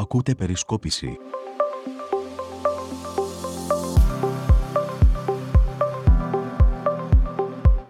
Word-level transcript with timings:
Ακούτε 0.00 0.34
περισκόπηση. 0.34 1.18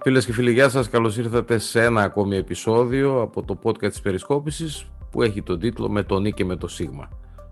Φίλες 0.02 0.24
και 0.24 0.32
φίλοι, 0.32 0.52
γεια 0.52 0.68
σας. 0.68 0.88
Καλώς 0.88 1.16
ήρθατε 1.16 1.58
σε 1.58 1.84
ένα 1.84 2.02
ακόμη 2.02 2.36
επεισόδιο 2.36 3.20
από 3.20 3.44
το 3.44 3.58
podcast 3.62 3.88
της 3.88 4.00
Περισκόπησης 4.00 4.90
που 5.10 5.22
έχει 5.22 5.42
τον 5.42 5.58
τίτλο 5.58 5.88
«Με 5.88 6.02
τον 6.02 6.22
Νί 6.22 6.32
και 6.32 6.44
με 6.44 6.56
το 6.56 6.68
Σίγμα». 6.68 7.08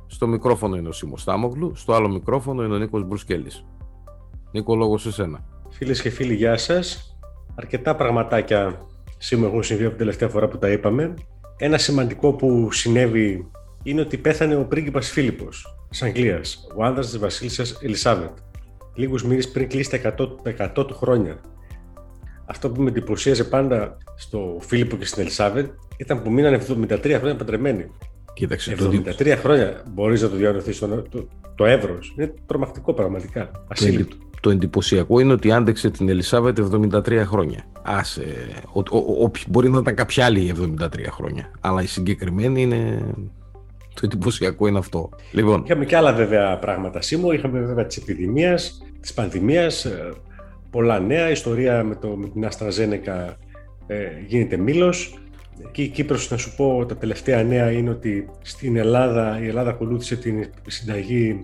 Στο 0.07 0.27
μικρόφωνο 0.27 0.77
είναι 0.77 0.89
ο 0.89 0.93
Σίμος 0.93 1.21
Στάμογλου, 1.21 1.75
στο 1.75 1.95
άλλο 1.95 2.09
μικρόφωνο 2.09 2.65
είναι 2.65 2.75
ο 2.75 2.79
Νίκος 2.79 3.05
Μπρουσκέλης. 3.05 3.65
Νίκο, 4.53 4.77
λόγος 4.77 5.03
σε 5.03 5.13
σένα. 5.13 5.45
Φίλες 5.71 6.03
και 6.03 6.11
φίλοι, 6.11 6.35
γεια 6.35 6.57
σας. 6.57 7.19
Αρκετά 7.55 7.97
πραγματάκια 7.97 8.87
σήμερα 9.19 9.51
έχουν 9.51 9.63
συμβεί 9.63 9.83
από 9.83 9.91
την 9.91 9.99
τελευταία 9.99 10.29
φορά 10.29 10.49
που 10.49 10.59
τα 10.59 10.69
είπαμε. 10.71 11.15
Ένα 11.57 11.79
σημαντικό 11.79 12.33
που 12.33 12.73
συνέβη 12.73 13.51
είναι 13.87 14.01
ότι 14.01 14.17
πέθανε 14.17 14.57
ο 14.57 14.65
πρίγκιπας 14.65 15.11
Φίλιππος 15.11 15.77
της 15.89 16.03
Αγγλίας, 16.03 16.67
ο 16.77 16.85
άνδρας 16.85 17.07
της 17.07 17.19
βασίλισσας 17.19 17.79
Ελισάβετ, 17.83 18.31
λίγους 18.95 19.25
μήνες 19.25 19.51
πριν 19.51 19.69
κλείσει 19.69 19.91
τα 19.91 19.97
100, 20.77 20.87
του 20.87 20.95
χρόνια. 20.95 21.41
Αυτό 22.47 22.71
που 22.71 22.83
με 22.83 22.89
εντυπωσίαζε 22.89 23.45
πάντα 23.45 23.97
στο 24.17 24.59
Φίλιππο 24.61 24.97
και 24.97 25.05
στην 25.05 25.23
Ελισάβετ 25.23 25.71
ήταν 25.97 26.23
που 26.23 26.33
μείναν 26.33 26.61
73 26.61 27.17
χρόνια 27.19 27.37
παντρεμένοι. 27.37 27.87
Κοίταξε, 28.35 28.77
73 29.19 29.37
χρόνια 29.39 29.83
μπορείς 29.89 30.23
να 30.23 30.29
το 30.29 30.37
διανοηθεί 30.37 30.79
το, 30.79 31.03
το, 31.11 31.29
το 31.55 31.65
εύρος. 31.65 32.15
Είναι 32.19 32.35
τρομακτικό 32.47 32.95
πραγματικά. 32.95 33.51
Ασύλληπτο. 33.69 34.17
Το, 34.17 34.27
το 34.41 34.51
εντυπωσιακό 34.51 35.19
είναι 35.21 35.33
ότι 35.33 35.53
άντεξε 35.53 35.91
την 35.91 36.09
Ελισάβετ 36.09 36.59
73 36.95 37.23
χρόνια. 37.27 37.65
Άσε, 37.83 38.25
ο, 38.73 38.79
ο, 38.79 39.25
ο, 39.25 39.31
μπορεί 39.49 39.71
να 39.71 39.79
ήταν 39.79 39.95
κάποια 39.95 40.25
άλλη 40.25 40.55
73 40.81 40.89
χρόνια. 41.11 41.51
Αλλά 41.61 41.83
η 41.83 41.87
συγκεκριμένη 41.87 42.63
είναι 42.63 42.99
το 44.01 44.03
εντυπωσιακό 44.05 44.67
είναι 44.67 44.79
αυτό. 44.79 45.11
Λοιπόν. 45.33 45.63
Είχαμε 45.65 45.85
και 45.85 45.97
άλλα 45.97 46.13
βέβαια 46.13 46.59
πράγματα 46.59 47.01
σήμερα. 47.01 47.35
Είχαμε 47.35 47.61
βέβαια 47.61 47.87
της 47.87 47.97
επιδημίας, 47.97 48.83
της 49.01 49.13
πανδημίας, 49.13 49.85
ε, 49.85 50.13
πολλά 50.71 51.01
νέα. 51.01 51.31
Ιστορία 51.31 51.85
με, 51.85 51.95
το, 51.95 52.09
με 52.09 52.29
την 52.29 52.47
Αστραζένεκα 52.47 53.37
ε, 53.87 53.97
γίνεται 54.27 54.57
μήλος. 54.57 55.19
Και 55.73 55.83
η 55.83 55.89
Κύπρος, 55.89 56.31
να 56.31 56.37
σου 56.37 56.55
πω, 56.57 56.87
τα 56.89 56.97
τελευταία 56.97 57.43
νέα 57.43 57.71
είναι 57.71 57.91
ότι 57.91 58.31
στην 58.43 58.77
Ελλάδα, 58.77 59.41
η 59.43 59.47
Ελλάδα 59.47 59.71
ακολούθησε 59.71 60.17
την 60.17 60.51
συνταγή 60.67 61.41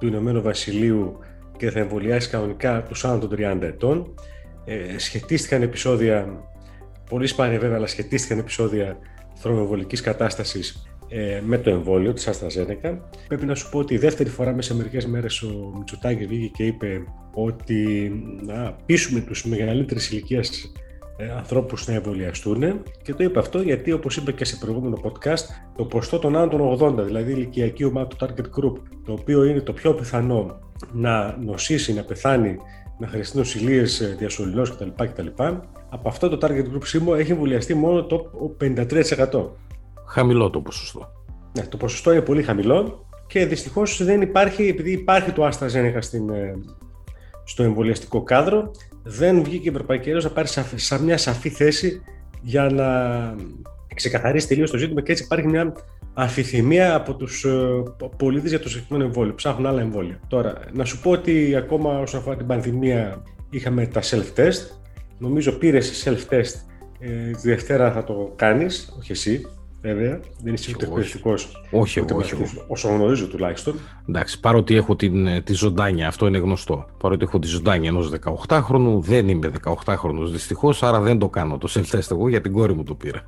του 0.00 0.06
Ηνωμένου 0.06 0.42
Βασιλείου 0.42 1.18
και 1.56 1.70
θα 1.70 1.78
εμβολιάσει 1.78 2.28
κανονικά 2.28 2.82
τους 2.82 3.04
άνω 3.04 3.18
των 3.18 3.30
30 3.32 3.62
ετών. 3.62 4.14
Ε, 4.64 4.98
σχετίστηκαν 4.98 5.62
επεισόδια, 5.62 6.28
πολύ 7.10 7.26
σπάνια 7.26 7.58
βέβαια, 7.58 7.76
αλλά 7.76 7.86
σχετίστηκαν 7.86 8.38
επεισόδια 8.38 8.98
θρομοβολικής 9.34 10.00
κατάστασης 10.00 10.86
ε, 11.08 11.40
με 11.44 11.58
το 11.58 11.70
εμβόλιο 11.70 12.12
της 12.12 12.28
AstraZeneca. 12.28 12.98
Πρέπει 13.28 13.46
να 13.46 13.54
σου 13.54 13.70
πω 13.70 13.78
ότι 13.78 13.94
η 13.94 13.98
δεύτερη 13.98 14.28
φορά 14.28 14.54
μέσα 14.54 14.72
σε 14.72 14.76
μερικές 14.76 15.06
μέρες 15.06 15.42
ο 15.42 15.72
Μητσοτάκη 15.78 16.26
βγήκε 16.26 16.50
και 16.54 16.66
είπε 16.66 17.04
ότι 17.34 18.12
να 18.46 18.76
πείσουμε 18.86 19.20
τους 19.20 19.44
μεγαλύτερης 19.44 20.10
ηλικίας 20.10 20.72
ε, 21.16 21.30
ανθρώπους 21.30 21.86
να 21.86 21.94
εμβολιαστούν 21.94 22.82
και 23.02 23.14
το 23.14 23.24
είπε 23.24 23.38
αυτό 23.38 23.60
γιατί 23.60 23.92
όπως 23.92 24.16
είπε 24.16 24.32
και 24.32 24.44
σε 24.44 24.56
προηγούμενο 24.56 25.00
podcast 25.02 25.44
το 25.76 25.84
ποστό 25.84 26.18
των 26.18 26.36
άνω 26.36 26.48
των 26.48 26.98
80 27.00 27.04
δηλαδή 27.04 27.30
η 27.30 27.34
ηλικιακή 27.36 27.84
ομάδα 27.84 28.06
του 28.06 28.16
target 28.20 28.60
group 28.60 28.82
το 29.04 29.12
οποίο 29.12 29.44
είναι 29.44 29.60
το 29.60 29.72
πιο 29.72 29.94
πιθανό 29.94 30.58
να 30.92 31.36
νοσήσει, 31.36 31.94
να 31.94 32.02
πεθάνει 32.02 32.56
να 32.98 33.06
χρειαστεί 33.06 33.36
νοσηλίες 33.36 34.14
διασωληνώσεις 34.18 34.74
κτλ, 34.74 35.04
κτλ. 35.04 35.26
Από 35.88 36.08
αυτό 36.08 36.28
το 36.28 36.38
target 36.46 36.74
group 36.74 36.82
σήμερα 36.82 37.18
έχει 37.18 37.32
εμβολιαστεί 37.32 37.74
μόνο 37.74 38.04
το 38.04 38.30
53% 38.60 38.84
χαμηλό 40.06 40.50
το 40.50 40.60
ποσοστό. 40.60 41.12
Ναι, 41.52 41.62
το 41.62 41.76
ποσοστό 41.76 42.12
είναι 42.12 42.20
πολύ 42.20 42.42
χαμηλό 42.42 43.06
και 43.26 43.46
δυστυχώς 43.46 44.04
δεν 44.04 44.20
υπάρχει, 44.20 44.68
επειδή 44.68 44.92
υπάρχει 44.92 45.32
το 45.32 45.48
AstraZeneca 45.48 45.98
στην, 45.98 46.30
ε, 46.30 46.54
στο 47.44 47.62
εμβολιαστικό 47.62 48.22
κάδρο, 48.22 48.70
δεν 49.02 49.42
βγήκε 49.42 49.68
η 49.68 49.72
Ευρωπαϊκή 49.72 50.10
Ένωση 50.10 50.26
να 50.26 50.32
πάρει 50.32 50.48
σαν 50.74 51.02
μια 51.02 51.18
σαφή 51.18 51.48
θέση 51.48 52.02
για 52.42 52.62
να 52.62 52.86
ξεκαθαρίσει 53.94 54.48
τελείως 54.48 54.70
το 54.70 54.76
ζήτημα 54.76 55.02
και 55.02 55.12
έτσι 55.12 55.24
υπάρχει 55.24 55.46
μια 55.46 55.72
αφιθυμία 56.14 56.94
από 56.94 57.14
τους 57.14 57.44
ε, 57.44 57.82
πολίτες 58.16 58.50
για 58.50 58.60
το 58.60 58.68
συγκεκριμένο 58.68 59.04
εμβόλιο. 59.04 59.34
Ψάχνουν 59.34 59.66
άλλα 59.66 59.80
εμβόλια. 59.80 60.20
Τώρα, 60.28 60.54
να 60.72 60.84
σου 60.84 61.00
πω 61.00 61.10
ότι 61.10 61.56
ακόμα 61.56 61.98
όσον 61.98 62.20
αφορά 62.20 62.36
την 62.36 62.46
πανδημία, 62.46 63.22
είχαμε 63.50 63.86
τα 63.86 64.00
self-test. 64.02 64.76
Νομίζω 65.18 65.52
πήρες 65.52 66.04
self-test. 66.04 66.54
Ε, 66.98 67.30
τη 67.30 67.48
Δευτέρα 67.48 67.92
θα 67.92 68.04
το 68.04 68.32
κάνεις, 68.36 68.94
όχι 68.98 69.12
εσύ 69.12 69.46
βέβαια. 69.80 70.20
Δεν 70.42 70.54
είσαι 70.54 70.72
ούτε 70.74 70.84
εκπαιδευτικό. 70.84 71.30
Όχι, 71.30 72.00
όχι, 72.00 72.12
όχι, 72.12 72.34
όχι. 72.42 72.62
Όσο 72.66 72.88
γνωρίζω 72.88 73.26
τουλάχιστον. 73.26 73.74
Εντάξει, 74.08 74.40
παρότι 74.40 74.76
έχω 74.76 74.96
την, 74.96 75.26
ε, 75.26 75.40
τη 75.40 75.52
ζωντάνια, 75.52 76.08
αυτό 76.08 76.26
είναι 76.26 76.38
γνωστό. 76.38 76.86
Παρότι 76.98 77.24
έχω 77.24 77.38
τη 77.38 77.46
ζωντάνια 77.46 77.88
ενός 77.88 78.10
18χρονου, 78.48 78.98
δεν 78.98 79.28
είμαι 79.28 79.50
18χρονο 79.64 80.26
δυστυχώς, 80.30 80.82
άρα 80.82 81.00
δεν 81.00 81.18
το 81.18 81.28
κάνω 81.28 81.58
το 81.58 81.68
self-test 81.74 82.10
εγώ 82.10 82.28
για 82.28 82.40
την 82.40 82.52
κόρη 82.52 82.74
μου 82.74 82.82
το 82.82 82.94
πήρα. 82.94 83.22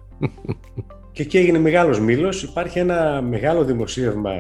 Και 1.13 1.23
εκεί 1.23 1.39
έγινε 1.39 1.59
μεγάλος 1.59 2.01
μήλος. 2.01 2.43
Υπάρχει 2.43 2.79
ένα 2.79 3.23
μεγάλο 3.23 3.65
δημοσίευμα. 3.65 4.31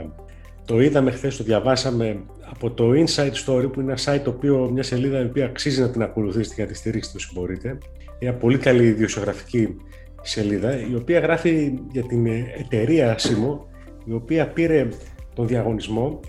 Το 0.64 0.80
είδαμε 0.80 1.10
χθες, 1.10 1.36
το 1.36 1.44
διαβάσαμε 1.44 2.20
από 2.50 2.70
το 2.70 2.90
Inside 2.90 3.32
Story, 3.46 3.72
που 3.72 3.80
είναι 3.80 3.92
ένα 3.92 3.98
site, 4.04 4.20
το 4.24 4.30
οποίο, 4.30 4.70
μια 4.72 4.82
σελίδα 4.82 5.20
η 5.20 5.24
οποία 5.24 5.44
αξίζει 5.44 5.80
να 5.80 5.90
την 5.90 6.02
ακολουθήσετε 6.02 6.54
για 6.54 6.64
να 6.64 6.70
τη 6.70 6.76
στηρίξετε 6.76 7.16
όσο 7.16 7.30
μπορείτε. 7.34 7.78
Μια 8.20 8.34
πολύ 8.34 8.58
καλή 8.58 8.84
ιδιοσιογραφική 8.84 9.76
σελίδα, 10.22 10.88
η 10.90 10.94
οποία 10.94 11.18
γράφει 11.18 11.78
για 11.92 12.02
την 12.02 12.26
εταιρεία 12.58 13.18
Simo, 13.18 13.58
η 14.04 14.12
οποία 14.12 14.48
πήρε 14.48 14.88
τον 15.34 15.46
διαγωνισμό, 15.46 16.20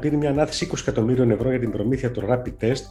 πήρε 0.00 0.16
μια 0.16 0.30
ανάθεση 0.30 0.68
20 0.72 0.78
εκατομμύριων 0.80 1.30
ευρώ 1.30 1.50
για 1.50 1.58
την 1.58 1.70
προμήθεια 1.70 2.10
του 2.10 2.22
Rapid 2.28 2.64
Test, 2.64 2.82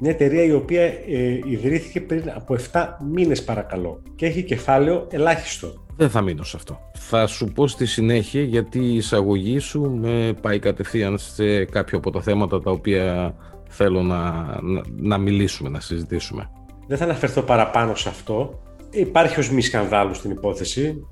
μια 0.00 0.10
εταιρεία 0.10 0.44
η 0.44 0.52
οποία 0.52 0.82
ε, 0.82 1.40
ιδρύθηκε 1.44 2.00
πριν 2.00 2.30
από 2.34 2.56
7 2.72 2.86
μήνες 3.12 3.44
παρακαλώ 3.44 4.02
και 4.16 4.26
έχει 4.26 4.42
κεφάλαιο 4.42 5.06
ελάχιστο. 5.10 5.84
Δεν 5.96 6.10
θα 6.10 6.20
μείνω 6.20 6.42
σε 6.42 6.56
αυτό. 6.56 6.90
Θα 6.94 7.26
σου 7.26 7.46
πω 7.46 7.66
στη 7.66 7.86
συνέχεια 7.86 8.42
γιατί 8.42 8.78
η 8.78 8.96
εισαγωγή 8.96 9.58
σου 9.58 9.80
με 9.80 10.34
πάει 10.40 10.58
κατευθείαν 10.58 11.18
σε 11.18 11.64
κάποιο 11.64 11.98
από 11.98 12.10
τα 12.10 12.22
θέματα 12.22 12.60
τα 12.60 12.70
οποία 12.70 13.34
θέλω 13.68 14.02
να, 14.02 14.20
να, 14.62 14.82
να 14.96 15.18
μιλήσουμε, 15.18 15.68
να 15.68 15.80
συζητήσουμε. 15.80 16.50
Δεν 16.86 16.98
θα 16.98 17.04
αναφερθώ 17.04 17.42
παραπάνω 17.42 17.94
σε 17.94 18.08
αυτό. 18.08 18.62
Υπάρχει 18.94 19.40
ως 19.40 19.50
μη 19.50 19.60
σκανδάλου 19.60 20.14
στην 20.14 20.30
υπόθεση, 20.30 21.06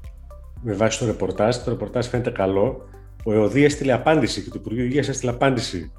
με 0.62 0.72
βάση 0.72 0.98
το 0.98 1.06
ρεπορτάζ. 1.06 1.56
Το 1.56 1.70
ρεπορτάζ 1.70 2.06
φαίνεται 2.06 2.31
καλό. 2.31 2.88
Ο 3.25 3.32
ΕΟΔΗ 3.32 3.65
έστειλε 3.65 3.93
απάντηση 3.93 4.43
και 4.43 4.48
το 4.48 4.56
Υπουργείο 4.59 4.84
Υγείας 4.84 5.09
έστειλε 5.09 5.31
απάντηση 5.31 5.92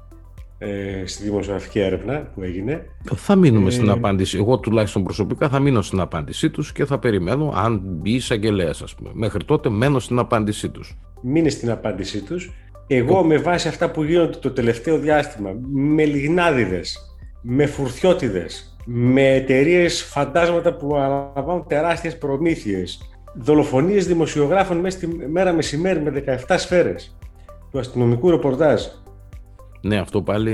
ε, 0.58 1.02
στη 1.06 1.22
δημοσιογραφική 1.22 1.78
έρευνα 1.78 2.30
που 2.34 2.42
έγινε. 2.42 2.86
Θα 3.14 3.36
μείνουμε 3.36 3.68
ε, 3.68 3.70
στην 3.70 3.90
απάντηση. 3.90 4.36
Εγώ 4.36 4.58
τουλάχιστον 4.58 5.04
προσωπικά 5.04 5.48
θα 5.48 5.58
μείνω 5.58 5.82
στην 5.82 6.00
απάντησή 6.00 6.50
τους 6.50 6.72
και 6.72 6.84
θα 6.84 6.98
περιμένω 6.98 7.52
αν 7.56 7.80
μπει 7.84 8.10
εισαγγελέα, 8.10 8.74
ας 8.82 8.94
πούμε. 8.94 9.10
Μέχρι 9.12 9.44
τότε 9.44 9.68
μένω 9.68 9.98
στην 9.98 10.18
απάντησή 10.18 10.68
τους. 10.68 10.98
Μείνε 11.22 11.48
στην 11.48 11.70
απάντησή 11.70 12.20
τους. 12.20 12.52
Εγώ 12.86 13.24
με 13.24 13.36
βάση 13.36 13.68
αυτά 13.68 13.90
που 13.90 14.02
γίνονται 14.02 14.38
το 14.38 14.50
τελευταίο 14.50 14.98
διάστημα, 14.98 15.50
με 15.72 16.04
λιγνάδιδες, 16.04 16.98
με 17.42 17.66
φουρτιώτιδες, 17.66 18.73
με 18.84 19.34
εταιρείες 19.34 20.02
φαντάσματα 20.02 20.74
που 20.74 20.96
αναλαμβάνουν 20.96 21.66
τεράστιες 21.66 22.18
προμήθειες, 22.18 23.00
δολοφονίες 23.34 24.06
δημοσιογράφων 24.06 24.76
μέσα 24.76 24.96
στη 24.96 25.06
μέρα 25.06 25.52
μεσημέρι 25.52 26.00
με 26.00 26.10
17 26.46 26.54
σφαίρες 26.58 27.16
του 27.70 27.78
αστυνομικού 27.78 28.30
ρεπορτάζ. 28.30 28.82
Ναι, 29.80 29.98
αυτό 29.98 30.22
πάλι. 30.22 30.52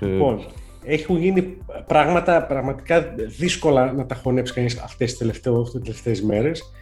Ε, 0.00 0.06
λοιπόν, 0.06 0.44
έχουν 0.84 1.16
γίνει 1.16 1.58
πράγματα 1.86 2.42
πραγματικά 2.42 3.14
δύσκολα 3.38 3.92
να 3.92 4.06
τα 4.06 4.14
χωνέψει 4.14 4.52
κανείς 4.52 4.78
αυτές 4.78 5.16
τις 5.16 5.38
τελευταίες 5.72 6.22
μέρες. 6.22 6.72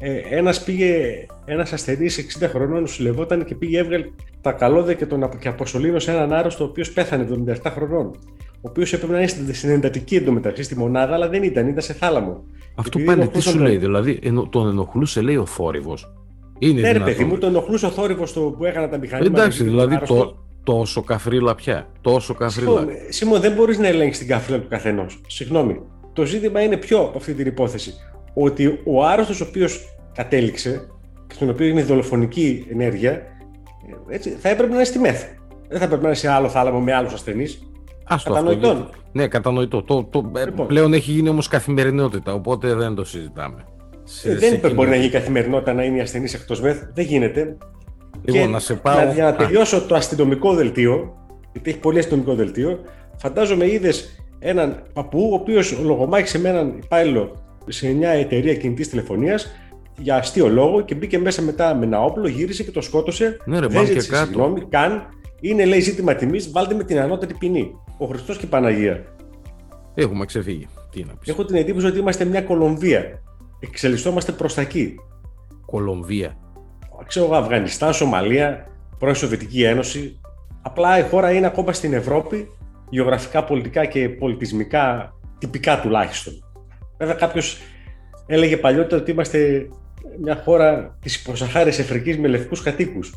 Ε, 0.00 0.36
ένας 0.36 0.64
πήγε, 0.64 1.26
ένας 1.44 1.72
ασθενής 1.72 2.38
60 2.40 2.48
χρονών 2.48 2.86
σου 2.86 3.02
λεβόταν 3.02 3.44
και 3.44 3.54
πήγε 3.54 3.78
έβγαλε 3.78 4.10
τα 4.40 4.52
καλώδια 4.52 4.94
και, 4.94 5.06
τον, 5.06 5.38
και 5.38 5.48
αποσωλήνωσε 5.48 6.10
έναν 6.10 6.32
άρρωστο 6.32 6.64
ο 6.64 6.66
οποίος 6.66 6.92
πέθανε 6.92 7.26
77 7.62 7.70
χρονών 7.70 8.18
ο 8.64 8.68
οποίος 8.68 8.92
έπρεπε 8.92 9.12
να 9.12 9.18
είναι 9.18 9.52
στην 9.52 9.70
εντατική 9.70 10.16
εντωμεταξύ 10.16 10.62
στη 10.62 10.76
μονάδα, 10.76 11.14
αλλά 11.14 11.28
δεν 11.28 11.42
ήταν, 11.42 11.68
ήταν 11.68 11.82
σε 11.82 11.92
θάλαμο. 11.92 12.44
Αυτό 12.76 12.98
πάλι 12.98 13.28
τι 13.28 13.40
σου 13.40 13.58
λέει, 13.58 13.76
δηλαδή 13.76 14.20
τον 14.50 14.68
ενοχλούσε, 14.68 15.20
λέει 15.20 15.36
ο 15.36 15.46
θόρυβος. 15.46 16.12
Είναι 16.58 16.80
ναι, 16.80 16.92
ρε 16.92 17.00
παιδί 17.00 17.24
μου, 17.24 17.38
τον 17.38 17.48
ενοχλούσε 17.48 17.86
ο 17.86 17.90
θόρυβος 17.90 18.32
που 18.32 18.64
έκανα 18.64 18.88
τα 18.88 18.98
μηχανήματα. 18.98 19.40
Εντάξει, 19.40 19.64
δηλαδή 19.64 19.98
το, 19.98 20.44
τόσο 20.64 21.02
καφρίλα 21.02 21.54
πια. 21.54 21.88
Τόσο 22.00 22.34
καφρίλα. 22.34 22.86
Σίμω, 23.08 23.38
δεν 23.38 23.52
μπορείς 23.52 23.78
να 23.78 23.86
ελέγξεις 23.86 24.18
την 24.18 24.28
καφρίλα 24.28 24.58
του 24.58 24.68
καθενός. 24.68 25.20
Συγγνώμη. 25.26 25.80
Το 26.12 26.24
ζήτημα 26.24 26.60
είναι 26.60 26.76
ποιο 26.76 26.98
από 26.98 27.18
αυτή 27.18 27.34
την 27.34 27.46
υπόθεση. 27.46 27.94
Ότι 28.34 28.80
ο 28.84 29.04
άρρωστος 29.04 29.40
ο 29.40 29.46
οποίος 29.48 29.96
κατέληξε 30.14 30.88
και 31.26 31.34
στον 31.34 31.48
οποίο 31.48 31.66
είναι 31.66 31.82
δολοφονική 31.82 32.66
ενέργεια, 32.70 33.22
έτσι, 34.08 34.30
θα 34.30 34.48
έπρεπε 34.48 34.68
να 34.68 34.74
είναι 34.74 34.84
στη 34.84 34.98
ΜΕΘ. 34.98 35.22
Δεν 35.68 35.78
θα 35.78 35.84
έπρεπε 35.84 36.02
να 36.02 36.08
είναι 36.08 36.16
σε 36.16 36.28
άλλο 36.28 36.48
θάλαμο 36.48 36.80
με 36.80 36.92
άλλους 36.92 37.12
ασθενείς. 37.12 37.71
Κατανοητό. 38.24 38.88
Ναι, 39.12 39.26
κατανοητό. 39.26 39.82
Το, 39.82 40.04
το, 40.04 40.32
ε, 40.36 40.44
λοιπόν. 40.44 40.66
Πλέον 40.66 40.92
έχει 40.92 41.10
γίνει 41.10 41.28
όμως 41.28 41.48
καθημερινότητα, 41.48 42.34
οπότε 42.34 42.74
δεν 42.74 42.94
το 42.94 43.04
συζητάμε. 43.04 43.64
Σε, 44.04 44.34
δεν 44.34 44.60
σε 44.60 44.70
μπορεί 44.74 44.88
να 44.88 44.96
γίνει 44.96 45.10
καθημερινότητα 45.10 45.72
να 45.72 45.84
είναι 45.84 45.96
η 45.96 46.00
ασθενή 46.00 46.30
εκτός 46.34 46.60
μεθ. 46.60 46.82
Δεν 46.94 47.04
γίνεται. 47.04 47.56
Λοιπόν, 48.24 48.50
να 48.50 48.58
σε 48.58 48.74
πάω. 48.74 49.12
Για 49.12 49.24
να 49.24 49.34
τελειώσω 49.34 49.82
το 49.82 49.94
αστυνομικό 49.94 50.54
δελτίο, 50.54 51.16
γιατί 51.52 51.70
έχει 51.70 51.78
πολύ 51.78 51.98
αστυνομικό 51.98 52.34
δελτίο, 52.34 52.78
φαντάζομαι 53.16 53.70
είδες 53.70 54.24
έναν 54.38 54.82
παππού, 54.92 55.28
ο 55.32 55.34
οποίος 55.34 55.78
λογομάχησε 55.82 56.38
με 56.38 56.48
έναν 56.48 56.78
υπάλληλο 56.82 57.36
σε 57.68 57.92
μια 57.92 58.10
εταιρεία 58.10 58.54
κινητής 58.54 58.88
τηλεφωνίας 58.88 59.52
για 59.98 60.16
αστείο 60.16 60.48
λόγο 60.48 60.80
και 60.80 60.94
μπήκε 60.94 61.18
μέσα 61.18 61.42
μετά 61.42 61.74
με 61.74 61.84
ένα 61.84 62.04
όπλο, 62.04 62.28
γύρισε 62.28 62.62
και 62.62 62.70
το 62.70 62.80
σκότωσε. 62.80 63.36
Ναι, 63.44 63.58
ρε, 63.58 63.66
δεν 63.66 63.84
και 63.84 63.92
κάτω. 63.92 64.24
Συγγνώμη, 64.24 64.60
καν. 64.68 65.06
Είναι 65.44 65.64
λέει 65.64 65.80
ζήτημα 65.80 66.14
τιμής, 66.14 66.50
βάλτε 66.50 66.74
με 66.74 66.84
την 66.84 66.98
ανώτερη 66.98 67.34
ποινή. 67.34 67.74
Ο 67.98 68.06
Χριστός 68.06 68.38
και 68.38 68.44
η 68.44 68.48
Παναγία. 68.48 69.04
Έχουμε 69.94 70.24
ξεφύγει. 70.24 70.68
Τι 70.90 71.04
να 71.04 71.12
πεις. 71.14 71.28
Έχω 71.28 71.44
την 71.44 71.56
εντύπωση 71.56 71.86
ότι 71.86 71.98
είμαστε 71.98 72.24
μια 72.24 72.42
Κολομβία. 72.42 73.22
Εξελισσόμαστε 73.60 74.32
προς 74.32 74.54
τα 74.54 74.60
εκεί. 74.60 74.94
Κολομβία. 75.66 76.36
Ξέρω 77.06 77.24
εγώ, 77.24 77.34
Αφγανιστάν, 77.34 77.92
Σομαλία, 77.92 78.66
πρώην 78.98 79.14
Σοβιετική 79.14 79.62
Ένωση. 79.62 80.20
Απλά 80.62 80.98
η 80.98 81.02
χώρα 81.02 81.32
είναι 81.32 81.46
ακόμα 81.46 81.72
στην 81.72 81.92
Ευρώπη, 81.92 82.48
γεωγραφικά, 82.90 83.44
πολιτικά 83.44 83.84
και 83.84 84.08
πολιτισμικά, 84.08 85.14
τυπικά 85.38 85.80
τουλάχιστον. 85.80 86.32
Βέβαια, 86.98 87.14
κάποιος 87.14 87.58
έλεγε 88.26 88.56
παλιότερα 88.56 89.00
ότι 89.00 89.10
είμαστε 89.10 89.68
μια 90.20 90.42
χώρα 90.44 90.96
της 91.00 91.16
υποσαχάρης 91.16 91.78
Αφρικής 91.78 92.18
με 92.18 92.28
λευκούς 92.28 92.62
κατοίκους. 92.62 93.12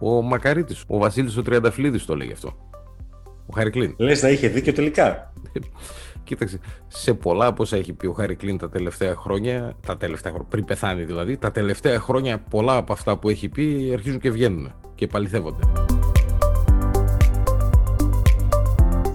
Ο 0.00 0.22
Μακαρίτης, 0.22 0.84
ο 0.86 0.98
Βασίλης 0.98 1.36
ο 1.36 1.42
Τριανταφυλλίδης 1.42 2.04
το 2.04 2.12
έλεγε 2.12 2.32
αυτό. 2.32 2.56
Ο 3.46 3.52
Χαρικλίν. 3.54 3.94
Λες 3.96 4.22
να 4.22 4.28
είχε 4.28 4.48
δίκιο 4.48 4.72
τελικά. 4.72 5.32
Κοίταξε, 6.24 6.60
σε 6.88 7.14
πολλά 7.14 7.46
από 7.46 7.62
όσα 7.62 7.76
έχει 7.76 7.92
πει 7.92 8.06
ο 8.06 8.12
Χαρικλίν 8.12 8.58
τα 8.58 8.68
τελευταία 8.68 9.14
χρόνια, 9.14 9.76
τα 9.86 9.96
τελευταία 9.96 10.32
χρόνια, 10.32 10.48
πριν 10.50 10.64
πεθάνει 10.64 11.04
δηλαδή, 11.04 11.36
τα 11.36 11.50
τελευταία 11.50 12.00
χρόνια 12.00 12.38
πολλά 12.38 12.76
από 12.76 12.92
αυτά 12.92 13.18
που 13.18 13.28
έχει 13.28 13.48
πει 13.48 13.90
αρχίζουν 13.92 14.20
και 14.20 14.30
βγαίνουν 14.30 14.72
και 14.94 15.04
επαληθεύονται. 15.04 15.62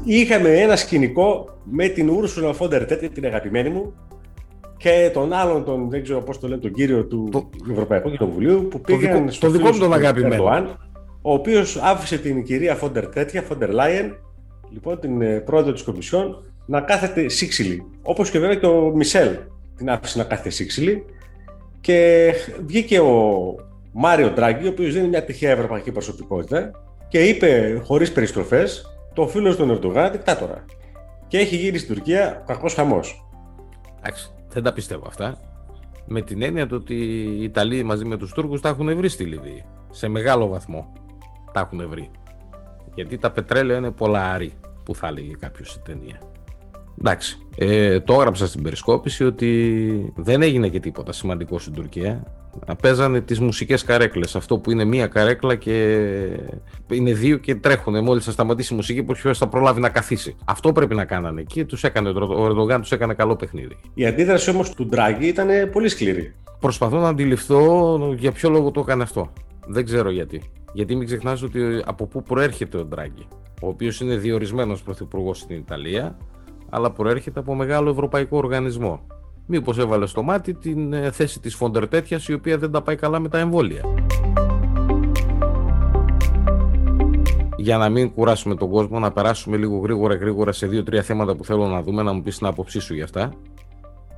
Είχαμε 0.04 0.50
ένα 0.50 0.76
σκηνικό 0.76 1.60
με 1.64 1.88
την 1.88 2.10
Ούρσουλα 2.10 2.54
Φόντερ 2.54 2.86
Τέτη, 2.86 3.10
την 3.10 3.26
αγαπημένη 3.26 3.70
μου, 3.70 3.94
και 4.78 5.10
τον 5.14 5.34
άλλον, 5.34 5.64
τον, 5.64 5.90
δεν 5.90 6.04
ξέρω 6.04 6.22
πώς 6.22 6.40
το 6.40 6.48
λένε, 6.48 6.62
τον 6.62 6.74
κύριο 6.74 7.06
του 7.06 7.30
το... 7.32 7.50
Ευρωπαϊκού 7.72 8.12
Κοινοβουλίου, 8.12 8.68
που 8.70 8.82
πήγαν 8.82 9.32
στο 9.32 9.50
δικό 9.50 9.70
μου 9.70 9.78
τον 9.78 9.94
αγαπημένο. 9.94 10.78
ο 11.22 11.34
οποίος 11.34 11.78
άφησε 11.78 12.18
την 12.18 12.44
κυρία 12.44 12.76
Φόντερ 12.76 13.08
Τέτια, 13.08 13.42
Φόντερ 13.42 13.70
Λάιεν, 13.70 14.18
λοιπόν 14.70 15.00
την 15.00 15.22
ε, 15.22 15.40
πρόεδρο 15.40 15.74
της 15.74 15.84
Κομισιόν, 15.84 16.44
να 16.66 16.82
κάθεται 16.82 17.30
σύξυλη. 17.30 17.86
Όπως 18.02 18.30
και 18.30 18.40
βέβαια 18.40 18.56
και 18.56 18.66
ο 18.66 18.92
Μισελ 18.96 19.38
την 19.78 19.90
άφησε 19.90 20.18
να 20.18 20.24
κάθεται 20.24 20.50
σύξυλη. 20.50 21.06
Και 21.82 22.32
βγήκε 22.66 23.00
ο 23.00 23.56
Μάριο 23.92 24.30
Ντράγκη, 24.30 24.66
ο 24.66 24.70
οποίος 24.70 24.92
δεν 24.92 25.00
είναι 25.00 25.10
μια 25.10 25.24
τυχαία 25.24 25.52
ευρωπαϊκή 25.52 25.92
προσωπικότητα, 25.92 26.72
και 27.08 27.24
είπε 27.24 27.82
χωρίς 27.84 28.12
περιστροφές 28.12 28.98
το 29.14 29.28
φίλος 29.28 29.56
του 29.56 29.64
Ερντογάν 29.72 30.12
δικτάτορα. 30.12 30.66
Και 31.28 31.38
έχει 31.38 31.56
γίνει 31.56 31.78
στην 31.78 31.96
Τουρκία 31.96 32.44
κακός 32.48 32.74
χαμός. 32.74 33.26
Εντάξει, 34.00 34.35
δεν 34.56 34.64
τα 34.64 34.74
πιστεύω 34.74 35.04
αυτά. 35.08 35.38
Με 36.06 36.22
την 36.22 36.42
έννοια 36.42 36.68
του 36.68 36.78
ότι 36.80 36.96
οι 36.96 37.44
Ιταλοί 37.44 37.84
μαζί 37.84 38.06
με 38.06 38.18
τους 38.18 38.34
Τούρκους 38.34 38.62
τα 38.62 38.70
έχουν 38.70 38.96
βρει 38.96 39.10
στη 39.10 39.24
Λιβύη. 39.24 39.66
Σε 39.92 40.08
μεγάλο 40.08 40.48
βαθμό 40.48 40.94
τα 41.52 41.60
έχουν 41.60 41.90
βρει. 41.90 42.12
Γιατί 42.96 43.18
τα 43.18 43.32
πετρέλαια 43.32 43.78
είναι 43.78 43.92
πολλά 43.92 44.32
άρη, 44.32 44.54
που 44.84 44.96
θα 44.96 45.08
έλεγε 45.08 45.34
κάποιος 45.34 45.70
στην 45.70 45.84
ταινία. 45.84 46.20
Εντάξει. 47.00 47.40
Ε, 47.58 48.00
το 48.00 48.14
έγραψα 48.14 48.48
στην 48.48 48.62
περισκόπηση 48.64 49.24
ότι 49.24 50.14
δεν 50.16 50.42
έγινε 50.42 50.68
και 50.68 50.80
τίποτα 50.80 51.12
σημαντικό 51.12 51.60
στην 51.60 51.74
Τουρκία. 51.74 52.24
Παίζανε 52.82 53.22
τις 53.22 53.40
μουσικές 53.40 53.84
καρέκλες. 53.84 54.36
Αυτό 54.36 54.60
που 54.60 54.72
είναι 54.72 54.84
μία 54.84 55.08
καρέκλα 55.08 55.56
και 55.56 55.98
είναι 56.92 57.14
δύο 57.14 57.38
και 57.38 57.56
τρέχουν. 57.56 58.04
Μόλις 58.04 58.26
θα 58.26 58.32
σταματήσει 58.32 58.74
η 58.74 58.76
μουσική, 58.76 59.04
ποιος 59.04 59.38
θα 59.38 59.48
προλάβει 59.48 59.80
να 59.80 59.90
καθίσει. 59.90 60.36
Αυτό 60.46 60.72
πρέπει 60.72 60.96
να 60.96 61.06
κάνανε 61.06 61.42
και 61.42 61.66
τους 61.66 61.84
έκανε, 61.84 62.10
ο 62.10 62.46
Ερντογάν 62.46 62.82
τους 62.82 62.92
έκανε 62.92 63.14
καλό 63.14 63.36
παιχνίδι. 63.36 63.78
Η 63.94 64.06
αντίδραση 64.06 64.50
όμως 64.50 64.70
του 64.70 64.86
Ντράγκη 64.86 65.28
ήταν 65.28 65.48
πολύ 65.72 65.90
σκληρή. 65.90 66.36
Προσπαθώ 66.60 67.00
να 67.00 67.08
αντιληφθώ 67.08 67.98
για 68.18 68.32
ποιο 68.32 68.50
λόγο 68.50 68.72
το 68.72 68.80
έκανε 68.80 69.04
αυτό. 69.04 69.32
Δεν 69.68 69.86
ξέρω 69.86 70.10
γιατί. 70.10 70.42
Γιατί 70.74 70.96
μην 70.96 71.06
ξεχνάς 71.06 71.42
ότι 71.42 71.60
από 71.86 72.06
πού 72.06 72.24
προέρχεται 72.24 72.78
ο 72.78 72.86
Ντράγκη, 72.86 73.28
ο 73.62 73.68
οποίος 73.68 74.00
είναι 74.02 74.16
διορισμένος 74.16 74.82
πρωθυπουργός 74.82 75.38
στην 75.38 75.56
Ιταλία, 75.56 76.18
αλλά 76.70 76.92
προέρχεται 76.92 77.40
από 77.40 77.56
μεγάλο 77.56 77.90
ευρωπαϊκό 77.90 78.38
οργανισμό. 78.38 79.02
Μήπως 79.46 79.78
έβαλε 79.78 80.06
στο 80.06 80.24
μάτι 80.24 80.54
την 80.54 80.94
ε, 80.94 81.12
θέση 81.12 81.40
της 81.40 81.56
Φόντερ 81.56 81.88
τέτοια 81.88 82.20
η 82.28 82.34
οποία 82.34 82.58
δεν 82.58 82.72
τα 82.72 82.82
πάει 82.82 82.96
καλά 82.96 83.20
με 83.20 83.30
τα 83.30 83.38
εμβόλια. 83.38 83.82
Για 87.58 87.78
να 87.78 87.90
μην 87.90 88.14
κουράσουμε 88.14 88.56
τον 88.56 88.70
κόσμο, 88.70 89.00
να 89.00 89.12
περάσουμε 89.12 89.58
λίγο 89.58 89.78
γρήγορα 89.78 90.16
γρήγορα 90.16 90.52
σε 90.52 90.68
δύο-τρία 90.68 91.02
θέματα 91.02 91.36
που 91.36 91.46
θέλω 91.46 91.68
να 91.68 91.82
δούμε, 91.82 92.04
να 92.04 92.14
μου 92.14 92.22
πεις 92.22 92.38
την 92.38 92.48
άποψή 92.48 92.80
σου 92.80 92.94
για 92.94 93.04
αυτά. 93.04 93.34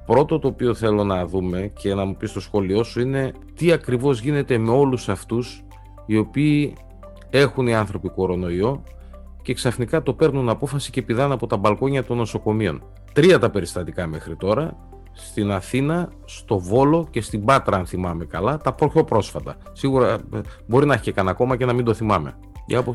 Πρώτο 0.06 0.40
το 0.40 0.48
οποίο 0.48 0.74
θέλω 0.74 1.04
να 1.04 1.26
δούμε 1.26 1.72
και 1.80 1.94
να 1.94 2.06
μου 2.06 2.16
πεις 2.16 2.30
στο 2.30 2.40
σχόλιο 2.40 2.84
σου 2.84 3.00
είναι 3.00 3.32
τι 3.56 3.72
ακριβώς 3.72 4.20
γίνεται 4.22 4.58
με 4.58 4.72
όλους 4.72 5.10
αυτούς 5.10 5.64
οι 6.06 6.18
οποίοι 6.18 6.74
έχουν 7.30 7.68
οι 7.68 7.76
άνθρωποι 7.76 8.10
κορονοϊό 8.10 8.84
και 9.48 9.54
ξαφνικά 9.54 10.04
το 10.04 10.14
παίρνουν 10.14 10.50
απόφαση 10.50 10.92
και 10.92 11.02
πηδάνε 11.02 11.34
από 11.34 11.48
τα 11.48 11.58
μπαλκόνια 11.58 12.04
των 12.04 12.18
νοσοκομείων. 12.18 12.84
Τρία 13.14 13.40
τα 13.40 13.50
περιστατικά 13.50 14.08
μέχρι 14.08 14.36
τώρα, 14.36 14.78
στην 15.14 15.52
Αθήνα, 15.52 16.10
στο 16.26 16.60
Βόλο 16.60 17.08
και 17.12 17.22
στην 17.22 17.46
Πάτρα, 17.46 17.78
αν 17.78 17.86
θυμάμαι 17.86 18.26
καλά, 18.26 18.58
τα 18.58 18.74
πιο 18.74 19.04
πρόσφατα. 19.04 19.58
Σίγουρα 19.74 20.14
ε, 20.14 20.42
μπορεί 20.68 20.86
να 20.86 20.94
έχει 20.94 21.04
και 21.04 21.12
κανένα 21.12 21.34
ακόμα 21.34 21.58
και 21.58 21.66
να 21.66 21.74
μην 21.74 21.86
το 21.86 21.94
θυμάμαι. 21.94 22.38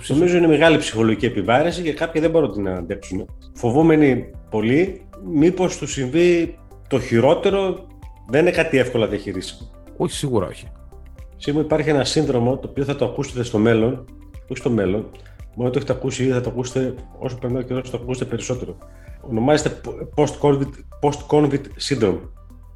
Νομίζω 0.08 0.37
είναι 0.37 0.46
μεγάλη 0.46 0.78
ψυχολογική 0.78 1.26
επιβάρηση 1.26 1.82
και 1.82 1.93
κάποιοι 1.93 2.20
δεν 2.20 2.31
μπορούν 2.31 2.62
να 2.62 2.72
αντέξουν. 2.72 3.28
Φοβούμενοι 3.54 4.31
πολύ, 4.50 5.06
μήπως 5.25 5.78
του 5.78 5.87
συμβεί 5.87 6.58
το 6.88 7.00
χειρότερο, 7.00 7.87
δεν 8.28 8.40
είναι 8.40 8.50
κάτι 8.50 8.78
εύκολα 8.78 9.06
διαχειρίσιμο. 9.06 9.70
Όχι, 9.96 10.14
σίγουρα 10.14 10.46
όχι. 10.46 10.66
Σίγουρα 11.37 11.64
υπάρχει 11.64 11.88
ένα 11.88 12.04
σύνδρομο 12.04 12.58
το 12.58 12.69
οποίο 12.69 12.84
θα 12.84 12.96
το 12.96 13.04
ακούσετε 13.04 13.43
στο 13.43 13.58
μέλλον, 13.58 14.04
όχι 14.49 14.60
στο 14.60 14.70
μέλλον, 14.70 15.10
Μπορεί 15.54 15.66
να 15.66 15.70
το 15.70 15.78
έχετε 15.78 15.93
ακούσει 15.93 16.25
ή 16.25 16.31
θα 16.31 16.40
το 16.40 16.50
ακούσετε 16.50 16.94
όσο 17.19 17.38
περνάει 17.38 17.62
ο 17.62 17.64
καιρός, 17.66 17.90
θα 17.90 17.96
το 17.96 18.02
ακούσετε 18.02 18.25
περισσότερο. 18.25 18.76
Ονομάζεται 19.20 19.81
post-COVID, 20.16 20.69
post-COVID 21.00 21.60
syndrome. 21.88 22.19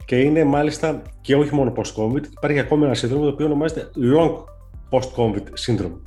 Και 0.04 0.16
είναι 0.16 0.44
μάλιστα 0.44 1.02
και 1.20 1.36
όχι 1.36 1.54
μόνο 1.54 1.72
post-COVID, 1.76 2.22
υπάρχει 2.36 2.58
ακόμα 2.58 2.84
ένα 2.84 2.94
σύνδρομο 2.94 3.24
το 3.24 3.30
οποίο 3.30 3.46
ονομάζεται 3.46 3.90
long 4.12 4.44
post-COVID 4.90 5.42
syndrome. 5.66 6.00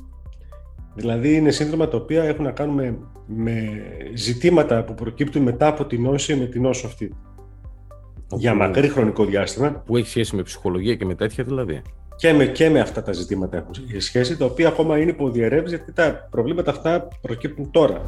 Δηλαδή 0.94 1.34
είναι 1.34 1.50
σύνδρομα 1.50 1.88
τα 1.88 1.96
οποία 1.96 2.22
έχουν 2.22 2.44
να 2.44 2.50
κάνουν 2.50 2.74
με, 2.74 2.98
με 3.26 3.82
ζητήματα 4.14 4.84
που 4.84 4.94
προκύπτουν 4.94 5.42
μετά 5.42 5.66
από 5.66 5.84
την 5.84 6.02
νόση 6.02 6.36
με 6.36 6.46
την 6.46 6.62
νόσο 6.62 6.86
αυτή. 6.86 7.14
Για 8.32 8.54
μακρύ 8.54 8.88
χρονικό 8.88 9.24
διάστημα. 9.24 9.70
Που 9.86 9.96
έχει 9.96 10.08
σχέση 10.08 10.36
με 10.36 10.42
ψυχολογία 10.42 10.94
και 10.94 11.04
με 11.04 11.14
τέτοια 11.14 11.44
δηλαδή 11.44 11.82
και 12.20 12.32
με, 12.32 12.46
και 12.46 12.70
με 12.70 12.80
αυτά 12.80 13.02
τα 13.02 13.12
ζητήματα 13.12 13.56
έχουν 13.56 14.00
σχέση, 14.00 14.36
τα 14.36 14.44
οποία 14.44 14.68
ακόμα 14.68 14.98
είναι 14.98 15.10
υποδιαιρεύσει 15.10 15.68
γιατί 15.68 15.92
τα 15.92 16.28
προβλήματα 16.30 16.70
αυτά 16.70 17.08
προκύπτουν 17.20 17.70
τώρα. 17.70 18.04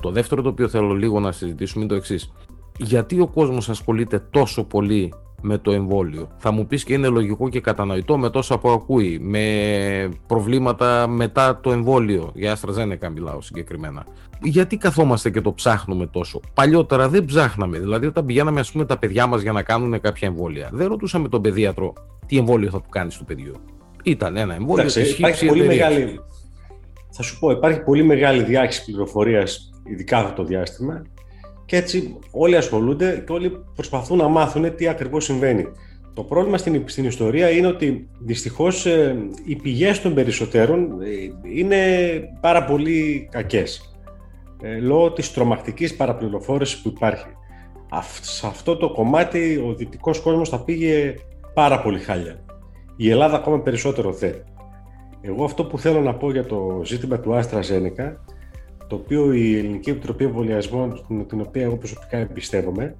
Το 0.00 0.10
δεύτερο 0.10 0.42
το 0.42 0.48
οποίο 0.48 0.68
θέλω 0.68 0.92
λίγο 0.92 1.20
να 1.20 1.32
συζητήσουμε 1.32 1.84
είναι 1.84 1.92
το 1.92 1.98
εξής. 1.98 2.32
Γιατί 2.78 3.20
ο 3.20 3.26
κόσμος 3.26 3.68
ασχολείται 3.68 4.22
τόσο 4.30 4.64
πολύ 4.64 5.12
με 5.42 5.58
το 5.58 5.72
εμβόλιο. 5.72 6.28
Θα 6.36 6.50
μου 6.50 6.66
πεις 6.66 6.84
και 6.84 6.92
είναι 6.92 7.08
λογικό 7.08 7.48
και 7.48 7.60
κατανοητό 7.60 8.18
με 8.18 8.30
τόσα 8.30 8.58
που 8.58 8.70
ακούει, 8.70 9.18
με 9.18 10.08
προβλήματα 10.26 11.06
μετά 11.08 11.60
το 11.60 11.72
εμβόλιο, 11.72 12.30
για 12.34 12.56
AstraZeneca 12.56 13.08
μιλάω 13.14 13.40
συγκεκριμένα. 13.40 14.06
Γιατί 14.42 14.76
καθόμαστε 14.76 15.30
και 15.30 15.40
το 15.40 15.52
ψάχνουμε 15.52 16.06
τόσο; 16.06 16.40
Παλιότερα 16.54 17.08
δεν 17.08 17.24
ψάχναμε, 17.24 17.78
δηλαδή 17.78 18.06
όταν 18.06 18.26
πηγαίναμε 18.26 18.60
ας 18.60 18.72
πούμε 18.72 18.84
τα 18.84 18.98
παιδιά 18.98 19.26
μας 19.26 19.42
για 19.42 19.52
να 19.52 19.62
κάνουν 19.62 20.00
κάποια 20.00 20.28
εμβόλια, 20.28 20.68
δεν 20.72 20.88
ρωτούσαμε 20.88 21.28
τον 21.28 21.42
παιδίατρο 21.42 21.92
τι 22.26 22.38
εμβόλιο 22.38 22.70
θα 22.70 22.80
του 22.80 22.88
κάνεις 22.88 23.14
στο 23.14 23.24
παιδιό. 23.24 23.54
Ήταν 24.02 24.36
ένα 24.36 24.54
εμβόλιο. 24.54 24.82
Εντάξει, 24.82 25.00
υπάρχει 25.00 25.46
πολύ 25.46 25.66
μεγάλη, 25.66 26.20
θα 27.10 27.22
σου 27.22 27.38
πω, 27.38 27.50
υπάρχει 27.50 27.80
πολύ 27.80 28.02
μεγάλη 28.02 28.42
διάχυση 28.42 28.84
πληροφορίας, 28.84 29.70
ειδικά 29.84 30.18
αυτό 30.18 30.32
το 30.32 30.44
διάστημα, 30.44 31.02
και 31.66 31.76
έτσι 31.76 32.18
όλοι 32.30 32.56
ασχολούνται 32.56 33.22
και 33.26 33.32
όλοι 33.32 33.64
προσπαθούν 33.74 34.18
να 34.18 34.28
μάθουν 34.28 34.74
τι 34.74 34.88
ακριβώς 34.88 35.24
συμβαίνει. 35.24 35.66
Το 36.14 36.22
πρόβλημα 36.22 36.58
στην, 36.58 36.82
στην 36.86 37.04
ιστορία 37.04 37.50
είναι 37.50 37.66
ότι 37.66 38.08
δυστυχώς 38.18 38.86
ε, 38.86 39.16
οι 39.44 39.56
πηγές 39.56 40.00
των 40.00 40.14
περισσότερων 40.14 41.02
ε, 41.02 41.06
είναι 41.54 41.76
πάρα 42.40 42.64
πολύ 42.64 43.28
κακές 43.30 43.96
ε, 44.62 44.78
λόγω 44.78 45.12
της 45.12 45.32
τρομακτικής 45.32 45.96
παραπληροφόρησης 45.96 46.82
που 46.82 46.88
υπάρχει. 46.88 47.26
σε 48.20 48.46
αυτό 48.46 48.76
το 48.76 48.92
κομμάτι 48.92 49.62
ο 49.66 49.74
δυτικός 49.74 50.20
κόσμος 50.20 50.48
θα 50.48 50.64
πήγε 50.64 51.14
πάρα 51.54 51.80
πολύ 51.80 51.98
χάλια. 51.98 52.44
Η 52.96 53.10
Ελλάδα 53.10 53.36
ακόμα 53.36 53.60
περισσότερο 53.60 54.12
θε. 54.12 54.32
Εγώ 55.20 55.44
αυτό 55.44 55.64
που 55.64 55.78
θέλω 55.78 56.00
να 56.00 56.14
πω 56.14 56.30
για 56.30 56.44
το 56.44 56.82
ζήτημα 56.84 57.20
του 57.20 57.34
Άστρα 57.34 57.62
Ζένεκα 57.62 58.24
το 58.92 58.98
οποίο 58.98 59.32
η 59.32 59.58
Ελληνική 59.58 59.90
Επιτροπή 59.90 60.24
Εμβολιασμών, 60.24 61.04
την 61.28 61.40
οποία 61.40 61.62
εγώ 61.62 61.76
προσωπικά 61.76 62.16
εμπιστεύομαι, 62.16 62.96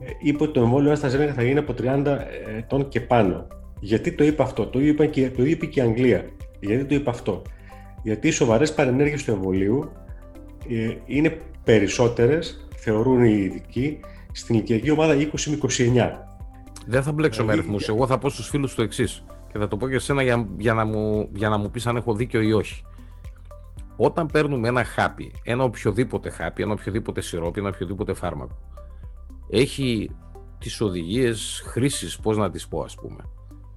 ε, 0.00 0.10
είπε 0.20 0.42
ότι 0.42 0.52
το 0.52 0.60
εμβόλιο 0.60 0.92
AstraZeneca 0.92 1.32
θα 1.34 1.42
γίνει 1.42 1.58
από 1.58 1.74
30 1.78 2.18
ετών 2.56 2.88
και 2.88 3.00
πάνω. 3.00 3.46
Γιατί 3.80 4.12
το 4.12 4.24
είπα 4.24 4.42
αυτό, 4.42 4.66
το, 4.66 4.80
είπα 4.80 5.06
και, 5.06 5.30
το 5.30 5.44
είπε 5.44 5.66
και 5.66 5.80
η 5.80 5.82
Αγγλία. 5.82 6.24
Γιατί 6.60 6.84
το 6.84 6.94
είπα 6.94 7.10
αυτό; 7.10 7.42
Γιατί 8.02 8.28
οι 8.28 8.30
σοβαρές 8.30 8.74
παρενέργειες 8.74 9.24
του 9.24 9.30
εμβολίου 9.30 9.92
ε, 10.68 10.94
είναι 11.06 11.36
περισσότερες, 11.64 12.68
θεωρούν 12.76 13.24
οι 13.24 13.40
ειδικοί, 13.42 14.00
στην 14.32 14.54
ηλικιακή 14.54 14.90
ομάδα 14.90 15.14
20 15.14 15.26
με 15.46 15.58
29. 15.62 16.10
Δεν 16.86 17.02
θα 17.02 17.12
μπλέξω 17.12 17.44
με 17.44 17.52
αριθμούς. 17.52 17.88
Εγώ 17.88 18.06
θα 18.06 18.18
πω 18.18 18.28
στους 18.30 18.48
φίλους 18.48 18.74
το 18.74 18.82
εξής. 18.82 19.24
Και 19.52 19.58
θα 19.58 19.68
το 19.68 19.76
πω 19.76 19.88
και 19.88 19.98
σε 19.98 20.12
ένα 20.12 20.22
για, 20.22 20.48
για, 20.58 20.74
να 20.74 20.84
μου, 20.84 21.28
για 21.32 21.48
να 21.48 21.58
μου 21.58 21.70
πεις 21.70 21.86
αν 21.86 21.96
έχω 21.96 22.14
δίκιο 22.14 22.40
ή 22.40 22.52
όχι. 22.52 22.82
Όταν 24.02 24.26
παίρνουμε 24.26 24.68
ένα 24.68 24.84
χάπι, 24.84 25.32
ένα 25.42 25.64
οποιοδήποτε 25.64 26.30
χάπι, 26.30 26.62
ένα 26.62 26.72
οποιοδήποτε 26.72 27.20
σιρόπι, 27.20 27.60
ένα 27.60 27.68
οποιοδήποτε 27.68 28.14
φάρμακο, 28.14 28.56
έχει 29.50 30.10
τις 30.58 30.80
οδηγίες 30.80 31.62
χρήσης, 31.66 32.18
πώς 32.18 32.36
να 32.36 32.50
τις 32.50 32.68
πω 32.68 32.82
ας 32.82 32.94
πούμε, 32.94 33.24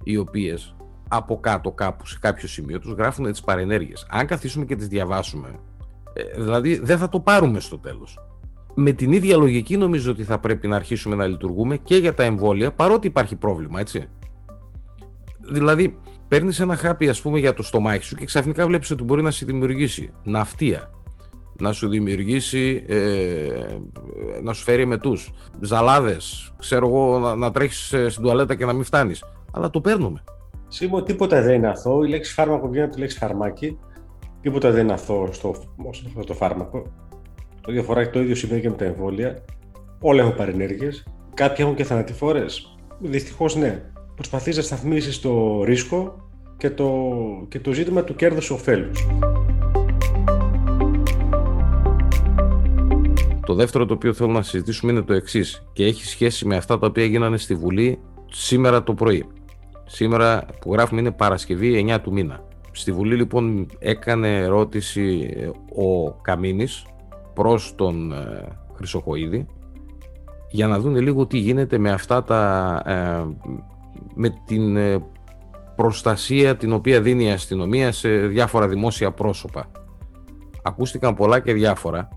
οι 0.02 0.16
οποίες 0.16 0.76
από 1.08 1.40
κάτω 1.40 1.72
κάπου 1.72 2.06
σε 2.06 2.18
κάποιο 2.20 2.48
σημείο 2.48 2.78
τους 2.78 2.92
γράφουν 2.92 3.30
τις 3.30 3.40
παρενέργειες. 3.40 4.06
Αν 4.10 4.26
καθίσουμε 4.26 4.64
και 4.64 4.76
τις 4.76 4.88
διαβάσουμε, 4.88 5.48
ε, 6.12 6.40
δηλαδή 6.40 6.78
δεν 6.78 6.98
θα 6.98 7.08
το 7.08 7.20
πάρουμε 7.20 7.60
στο 7.60 7.78
τέλος. 7.78 8.18
Με 8.74 8.92
την 8.92 9.12
ίδια 9.12 9.36
λογική 9.36 9.76
νομίζω 9.76 10.10
ότι 10.10 10.24
θα 10.24 10.38
πρέπει 10.38 10.68
να 10.68 10.76
αρχίσουμε 10.76 11.14
να 11.16 11.26
λειτουργούμε 11.26 11.76
και 11.76 11.96
για 11.96 12.14
τα 12.14 12.22
εμβόλια, 12.22 12.72
παρότι 12.72 13.06
υπάρχει 13.06 13.36
πρόβλημα, 13.36 13.80
έτσι. 13.80 14.08
Δηλαδή, 15.50 15.98
παίρνεις 16.28 16.60
ένα 16.60 16.76
χάπι, 16.76 17.08
ας 17.08 17.20
πούμε, 17.20 17.38
για 17.38 17.54
το 17.54 17.62
στομάχι 17.62 18.04
σου 18.04 18.16
και 18.16 18.24
ξαφνικά 18.24 18.66
βλέπεις 18.66 18.90
ότι 18.90 19.02
μπορεί 19.02 19.22
να 19.22 19.30
σου 19.30 19.44
δημιουργήσει 19.44 20.12
ναυτία, 20.22 20.90
να 21.60 21.72
σου 21.72 21.88
δημιουργήσει, 21.88 22.84
ε, 22.88 23.78
να 24.42 24.52
σου 24.52 24.62
φέρει 24.62 24.86
μετούς, 24.86 25.32
ζαλάδες, 25.60 26.52
ξέρω 26.58 26.86
εγώ, 26.86 27.18
να, 27.18 27.34
να 27.34 27.50
τρέχεις 27.50 27.92
ε, 27.92 28.08
στην 28.08 28.22
τουαλέτα 28.22 28.54
και 28.54 28.64
να 28.64 28.72
μην 28.72 28.84
φτάνεις. 28.84 29.24
Αλλά 29.52 29.70
το 29.70 29.80
παίρνουμε. 29.80 30.24
Σίγουρα 30.68 31.02
τίποτα 31.02 31.42
δεν 31.42 31.54
είναι 31.54 31.68
αθώο. 31.68 32.04
Η 32.04 32.08
λέξη 32.08 32.32
φάρμακο 32.32 32.68
βγαίνει 32.68 32.84
από 32.84 32.94
τη 32.94 33.00
λέξη 33.00 33.18
φαρμάκι. 33.18 33.78
Τίποτα 34.40 34.70
δεν 34.70 34.82
είναι 34.82 34.92
αθώο 34.92 35.32
στο, 35.32 35.54
στο 36.22 36.34
φάρμακο. 36.34 36.82
Το 37.60 37.70
ίδιο 37.72 37.82
φορά 37.82 38.10
το 38.10 38.20
ίδιο 38.20 38.34
σημαίνει 38.34 38.60
και 38.60 38.70
με 38.70 38.76
τα 38.76 38.84
εμβόλια. 38.84 39.44
Όλα 40.00 40.22
έχουν 40.22 40.36
παρενέργειες. 40.36 41.06
Κάποιοι 41.34 41.56
έχουν 41.58 41.74
και 41.74 41.84
θανατηφόρες. 41.84 42.76
Δυστυχώς 42.98 43.56
ναι. 43.56 43.82
Προσπαθείς 44.14 44.56
να 44.56 44.62
σταθμίσεις 44.62 45.20
το 45.20 45.62
ρίσκο 45.64 46.16
και 46.56 46.70
το, 46.70 46.90
και 47.48 47.60
το 47.60 47.72
ζήτημα 47.72 48.04
του 48.04 48.14
κέρδους 48.14 48.50
ωφέλους. 48.50 49.06
Το 53.46 53.54
δεύτερο 53.54 53.86
το 53.86 53.94
οποίο 53.94 54.12
θέλω 54.12 54.32
να 54.32 54.42
συζητήσουμε 54.42 54.92
είναι 54.92 55.02
το 55.02 55.12
εξής 55.12 55.66
και 55.72 55.84
έχει 55.84 56.04
σχέση 56.06 56.46
με 56.46 56.56
αυτά 56.56 56.78
τα 56.78 56.86
οποία 56.86 57.04
γίνανε 57.04 57.36
στη 57.36 57.54
Βουλή 57.54 57.98
σήμερα 58.30 58.82
το 58.82 58.94
πρωί. 58.94 59.26
Σήμερα 59.86 60.46
που 60.60 60.72
γράφουμε 60.72 61.00
είναι 61.00 61.10
Παρασκευή 61.10 61.86
9 61.90 61.98
του 62.02 62.12
μήνα. 62.12 62.44
Στη 62.70 62.92
Βουλή 62.92 63.14
λοιπόν 63.14 63.66
έκανε 63.78 64.38
ερώτηση 64.38 65.34
ε, 65.36 65.46
ο 65.82 66.12
Καμίνης 66.22 66.86
προς 67.34 67.74
τον 67.76 68.12
ε, 68.12 68.48
Χρυσοχοίδη 68.74 69.46
για 70.50 70.66
να 70.66 70.78
δουν 70.78 70.96
λίγο 70.96 71.26
τι 71.26 71.38
γίνεται 71.38 71.78
με 71.78 71.90
αυτά 71.90 72.22
τα 72.22 72.82
ε, 72.86 73.24
με 74.14 74.34
την 74.44 74.78
προστασία 75.76 76.56
την 76.56 76.72
οποία 76.72 77.00
δίνει 77.00 77.24
η 77.24 77.30
αστυνομία 77.30 77.92
σε 77.92 78.08
διάφορα 78.08 78.68
δημόσια 78.68 79.10
πρόσωπα. 79.10 79.70
Ακούστηκαν 80.62 81.14
πολλά 81.14 81.40
και 81.40 81.52
διάφορα 81.52 82.08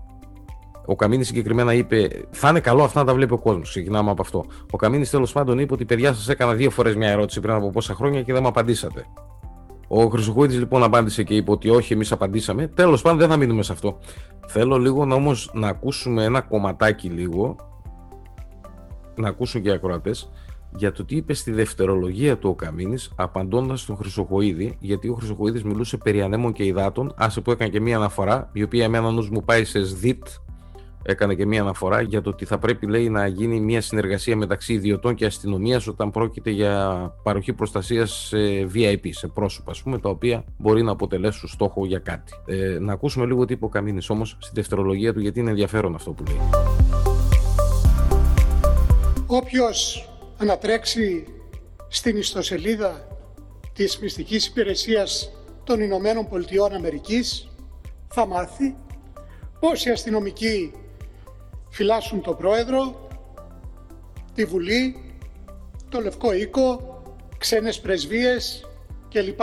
ο 0.90 0.96
Καμίνης 0.96 1.26
συγκεκριμένα 1.26 1.72
είπε: 1.72 2.08
Θα 2.30 2.48
είναι 2.48 2.60
καλό 2.60 2.82
αυτά 2.82 3.00
να 3.00 3.06
τα 3.06 3.14
βλέπει 3.14 3.32
ο 3.32 3.38
κόσμος. 3.38 3.68
Ξεκινάμε 3.68 4.10
από 4.10 4.22
αυτό. 4.22 4.44
Ο 4.70 4.76
Καμίνης 4.76 5.10
τέλος 5.10 5.32
πάντων 5.32 5.58
είπε 5.58 5.72
ότι 5.72 5.84
παιδιά 5.84 6.12
σας 6.12 6.28
έκανα 6.28 6.54
δύο 6.54 6.70
φορές 6.70 6.96
μια 6.96 7.08
ερώτηση 7.08 7.40
πριν 7.40 7.54
από 7.54 7.70
πόσα 7.70 7.94
χρόνια 7.94 8.22
και 8.22 8.32
δεν 8.32 8.42
μου 8.42 8.48
απαντήσατε. 8.48 9.04
Ο 9.88 10.06
Χρυσοκοίδη 10.06 10.56
λοιπόν 10.56 10.82
απάντησε 10.82 11.22
και 11.22 11.34
είπε 11.34 11.50
ότι 11.50 11.68
όχι, 11.70 11.92
εμείς 11.92 12.12
απαντήσαμε. 12.12 12.66
Τέλος 12.66 13.02
πάντων 13.02 13.18
δεν 13.18 13.28
θα 13.28 13.36
μείνουμε 13.36 13.62
σε 13.62 13.72
αυτό. 13.72 13.98
Θέλω 14.46 14.78
λίγο 14.78 15.04
να 15.04 15.14
όμως 15.14 15.50
να 15.54 15.68
ακούσουμε 15.68 16.24
ένα 16.24 16.40
κομματάκι 16.40 17.08
λίγο. 17.08 17.56
Να 19.14 19.28
ακούσουν 19.28 19.62
και 19.62 19.68
οι 19.68 19.72
ακροατές 19.72 20.30
για 20.76 20.92
το 20.92 21.04
τι 21.04 21.16
είπε 21.16 21.34
στη 21.34 21.50
δευτερολογία 21.50 22.38
του 22.38 22.48
ο 22.48 22.54
Καμίνης, 22.54 23.12
απαντώντας 23.16 23.80
στον 23.80 23.96
Χρυσοκοίδη, 23.96 24.76
γιατί 24.80 25.08
ο 25.08 25.14
Χρυσοκοίδη 25.14 25.62
μιλούσε 25.64 25.96
περί 25.96 26.22
ανέμων 26.22 26.52
και 26.52 26.64
υδάτων, 26.64 27.12
άσε 27.16 27.40
που 27.40 27.50
έκανε 27.50 27.70
και 27.70 27.80
μία 27.80 27.96
αναφορά, 27.96 28.50
η 28.52 28.62
οποία 28.62 28.84
εμένα 28.84 29.10
νου 29.10 29.26
μου 29.30 29.44
πάει 29.44 29.64
σε 29.64 29.84
ΣΔΙΤ, 29.84 30.26
έκανε 31.02 31.34
και 31.34 31.46
μία 31.46 31.60
αναφορά 31.60 32.00
για 32.00 32.22
το 32.22 32.30
ότι 32.30 32.44
θα 32.44 32.58
πρέπει 32.58 32.86
λέει 32.86 33.08
να 33.08 33.26
γίνει 33.26 33.60
μια 33.60 33.80
συνεργασία 33.80 34.36
μεταξύ 34.36 34.72
ιδιωτών 34.72 35.14
και 35.14 35.24
αστυνομίας 35.24 35.86
όταν 35.86 36.10
πρόκειται 36.10 36.50
για 36.50 37.12
παροχή 37.22 37.52
προστασίας 37.52 38.10
σε 38.10 38.36
VIP, 38.74 39.08
σε 39.10 39.26
πρόσωπα 39.28 39.70
ας 39.70 39.82
πούμε, 39.82 39.98
τα 39.98 40.08
οποία 40.08 40.44
μπορεί 40.56 40.82
να 40.82 40.90
αποτελέσουν 40.90 41.48
στόχο 41.48 41.86
για 41.86 41.98
κάτι. 41.98 42.32
Ε, 42.46 42.78
να 42.80 42.92
ακούσουμε 42.92 43.26
λίγο 43.26 43.44
τι 43.44 43.52
είπε 43.52 43.64
ο 43.64 43.68
Καμίνης 43.68 44.10
όμως 44.10 44.36
στη 44.38 44.52
δευτερολογία 44.54 45.12
του 45.12 45.20
γιατί 45.20 45.40
είναι 45.40 45.50
ενδιαφέρον 45.50 45.94
αυτό 45.94 46.10
που 46.10 46.22
λέει. 46.26 46.38
Όποιος 49.26 50.07
ανατρέξει 50.38 51.26
στην 51.88 52.16
ιστοσελίδα 52.16 53.06
της 53.72 53.98
μυστικής 53.98 54.46
υπηρεσίας 54.46 55.32
των 55.64 55.80
Ηνωμένων 55.80 56.28
Πολιτειών 56.28 56.72
Αμερικής 56.72 57.48
θα 58.08 58.26
μάθει 58.26 58.76
πώς 59.60 59.84
οι 59.84 59.90
αστυνομικοί 59.90 60.72
φυλάσσουν 61.68 62.20
τον 62.20 62.36
Πρόεδρο, 62.36 63.08
τη 64.34 64.44
Βουλή, 64.44 65.12
το 65.88 66.00
Λευκό 66.00 66.32
Οίκο, 66.32 67.02
ξένες 67.38 67.80
πρεσβείες 67.80 68.66
κλπ. 69.08 69.40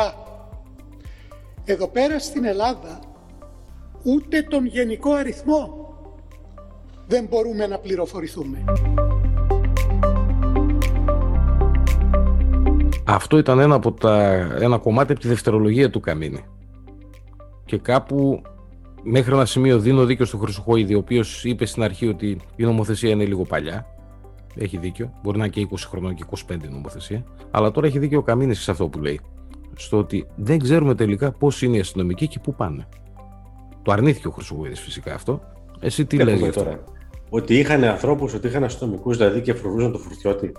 Εδώ 1.65 1.87
πέρα 1.87 2.19
στην 2.19 2.45
Ελλάδα 2.45 2.99
ούτε 4.03 4.41
τον 4.41 4.65
γενικό 4.65 5.13
αριθμό 5.13 5.93
δεν 7.07 7.25
μπορούμε 7.25 7.67
να 7.67 7.79
πληροφορηθούμε. 7.79 8.63
Αυτό 13.07 13.37
ήταν 13.37 13.59
ένα, 13.59 13.75
από 13.75 13.91
τα, 13.91 14.23
ένα 14.59 14.77
κομμάτι 14.77 15.11
από 15.11 15.21
τη 15.21 15.27
δευτερολογία 15.27 15.89
του 15.89 15.99
Καμίνη. 15.99 16.45
Και 17.65 17.77
κάπου 17.77 18.41
μέχρι 19.03 19.33
ένα 19.33 19.45
σημείο 19.45 19.79
δίνω 19.79 20.05
δίκιο 20.05 20.25
στο 20.25 20.37
Χρυσοχοίδη, 20.37 20.95
ο 20.95 20.97
οποίος 20.97 21.43
είπε 21.43 21.65
στην 21.65 21.83
αρχή 21.83 22.07
ότι 22.07 22.37
η 22.55 22.63
νομοθεσία 22.63 23.09
είναι 23.09 23.25
λίγο 23.25 23.43
παλιά. 23.43 23.85
Έχει 24.55 24.77
δίκιο. 24.77 25.13
Μπορεί 25.23 25.37
να 25.37 25.45
είναι 25.45 25.53
και 25.53 25.67
20 25.71 25.75
χρονών 25.89 26.15
και 26.15 26.23
25 26.29 26.63
η 26.63 26.67
νομοθεσία. 26.71 27.23
Αλλά 27.51 27.71
τώρα 27.71 27.87
έχει 27.87 27.99
δίκιο 27.99 28.19
ο 28.19 28.21
Καμίνης 28.21 28.61
σε 28.61 28.71
αυτό 28.71 28.87
που 28.87 28.99
λέει. 28.99 29.19
Στο 29.75 29.97
ότι 29.97 30.27
δεν 30.35 30.59
ξέρουμε 30.59 30.95
τελικά 30.95 31.31
πώς 31.31 31.61
είναι 31.61 31.77
οι 31.77 31.79
αστυνομικοί 31.79 32.27
και 32.27 32.39
πού 32.39 32.53
πάνε. 32.55 32.87
Το 33.81 33.91
αρνήθηκε 33.91 34.27
ο 34.27 34.31
Χρυσοχοίδης 34.31 34.79
φυσικά 34.79 35.13
αυτό. 35.13 35.41
Εσύ 35.79 36.05
τι 36.05 36.17
λες 36.17 36.39
γι' 36.39 36.47
αυτό; 36.47 36.63
Τώρα. 36.63 36.83
Ότι 37.29 37.57
είχαν 37.57 37.83
ανθρώπους, 37.83 38.33
ότι 38.33 38.47
είχαν 38.47 38.63
αστυνομικούς 38.63 39.17
δηλαδή 39.17 39.41
και 39.41 39.53
φρουρούσαν 39.53 39.91
το 39.91 39.97
φουρτιώτη. 39.97 40.51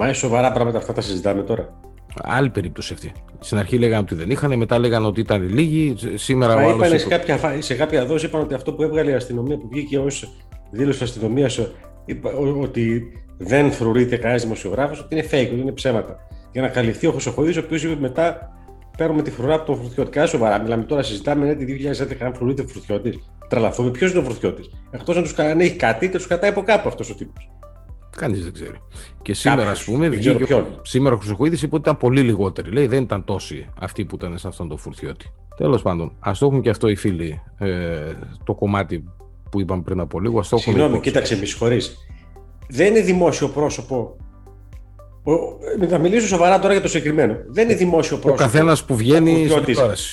Μα 0.00 0.06
είναι 0.06 0.14
σοβαρά 0.14 0.52
πράγματα 0.52 0.78
αυτά 0.78 0.92
τα 0.92 1.00
συζητάμε 1.00 1.42
τώρα. 1.42 1.80
Άλλη 2.22 2.50
περίπτωση 2.50 2.92
αυτή. 2.92 3.12
Στην 3.40 3.58
αρχή 3.58 3.78
λέγανε 3.78 4.02
ότι 4.02 4.14
δεν 4.14 4.30
είχαν, 4.30 4.58
μετά 4.58 4.78
λέγανε 4.78 5.06
ότι 5.06 5.20
ήταν 5.20 5.48
λίγοι. 5.54 5.94
Σήμερα 6.14 6.54
Μα 6.54 6.62
είπαν 6.62 6.98
σε, 6.98 7.08
κάποια, 7.08 7.38
σε 7.58 7.74
κάποια 7.74 8.06
δόση 8.06 8.26
είπαν 8.26 8.40
ότι 8.40 8.54
αυτό 8.54 8.72
που 8.72 8.82
έβγαλε 8.82 9.10
η 9.10 9.14
αστυνομία, 9.14 9.56
που 9.56 9.68
βγήκε 9.70 9.98
ως 9.98 10.32
δήλωση 10.70 11.02
αστυνομίας, 11.02 11.60
ότι 12.60 13.12
δεν 13.38 13.72
φρουρείται 13.72 14.16
κανένας 14.16 14.42
δημοσιογράφος, 14.42 15.00
ότι 15.00 15.14
είναι 15.14 15.24
fake, 15.30 15.48
ότι 15.52 15.60
είναι 15.60 15.72
ψέματα. 15.72 16.16
Για 16.52 16.62
να 16.62 16.68
καλυφθεί 16.68 17.06
ο 17.06 17.10
Χρυσοχοίδης, 17.10 17.56
ο 17.56 17.60
οποίος 17.60 17.84
είπε 17.84 18.00
μετά 18.00 18.52
παίρνουμε 18.96 19.22
τη 19.22 19.30
φρουρά 19.30 19.54
από 19.54 19.66
τον 19.66 19.76
Φουρτιώτη. 19.76 20.10
Κάνα 20.10 20.26
σοβαρά, 20.26 20.60
μιλάμε 20.60 20.84
τώρα, 20.84 21.02
συζητάμε 21.02 21.46
ναι, 21.46 21.54
τη 21.54 21.64
2011 22.00 22.16
αν 22.20 22.34
φρουρείται 22.34 22.66
Φουρτιώτη. 22.66 23.22
Τραλαθούμε, 23.48 23.90
ποιος 23.90 24.10
είναι 24.10 24.20
ο 24.20 24.22
Φουρτιώτη. 24.22 24.62
Εκτός 24.90 25.16
αν 25.16 25.22
τους 25.22 25.34
έχει 25.38 25.76
κάτι, 25.76 26.08
τους 26.08 26.26
κρατάει 26.26 26.50
από 26.50 26.62
κάπου 26.62 26.88
αυτός 26.88 27.10
ο 27.10 27.14
τύπος. 27.14 27.50
Κανείς 28.16 28.42
δεν 28.42 28.52
ξέρει. 28.52 28.78
Και 29.22 29.34
σήμερα, 29.34 29.70
ας 29.70 29.84
πούμε, 29.84 30.08
βγήκε, 30.08 30.64
σήμερα 30.82 31.14
ο 31.14 31.18
Χρυσοκοίδης 31.18 31.62
είπε 31.62 31.74
ότι 31.74 31.82
ήταν 31.82 31.96
πολύ 31.96 32.20
λιγότεροι. 32.20 32.70
Λέει 32.70 32.86
δεν 32.86 33.02
ήταν 33.02 33.24
τόσοι 33.24 33.68
αυτοί 33.80 34.04
που 34.04 34.14
ήταν 34.14 34.38
σε 34.38 34.48
αυτόν 34.48 34.68
τον 34.68 34.78
φουρτιώτη. 34.78 35.32
Τέλος 35.56 35.82
πάντων, 35.82 36.12
ας 36.20 36.38
το 36.38 36.46
έχουν 36.46 36.60
και 36.60 36.70
αυτό 36.70 36.88
οι 36.88 36.96
φίλοι 36.96 37.40
ε, 37.58 38.12
το 38.44 38.54
κομμάτι 38.54 39.04
που 39.50 39.60
είπαμε 39.60 39.82
πριν 39.82 40.00
από 40.00 40.20
λίγο. 40.20 40.42
Συγγνώμη, 40.42 41.00
κοίταξε, 41.00 41.38
με 41.38 41.44
συγχωρείς. 41.44 41.96
Δεν 42.68 42.86
είναι 42.86 43.00
δημόσιο 43.00 43.48
πρόσωπο. 43.48 44.16
Ο, 45.22 45.32
θα 45.88 45.98
μιλήσω 45.98 46.26
σοβαρά 46.26 46.58
τώρα 46.58 46.72
για 46.72 46.82
το 46.82 46.88
συγκεκριμένο. 46.88 47.36
Δεν 47.46 47.64
είναι 47.64 47.74
δημόσιο 47.74 48.16
πρόσωπο. 48.16 48.42
Ο 48.42 48.46
καθένας 48.46 48.84
που 48.84 48.96
βγαίνει 48.96 49.48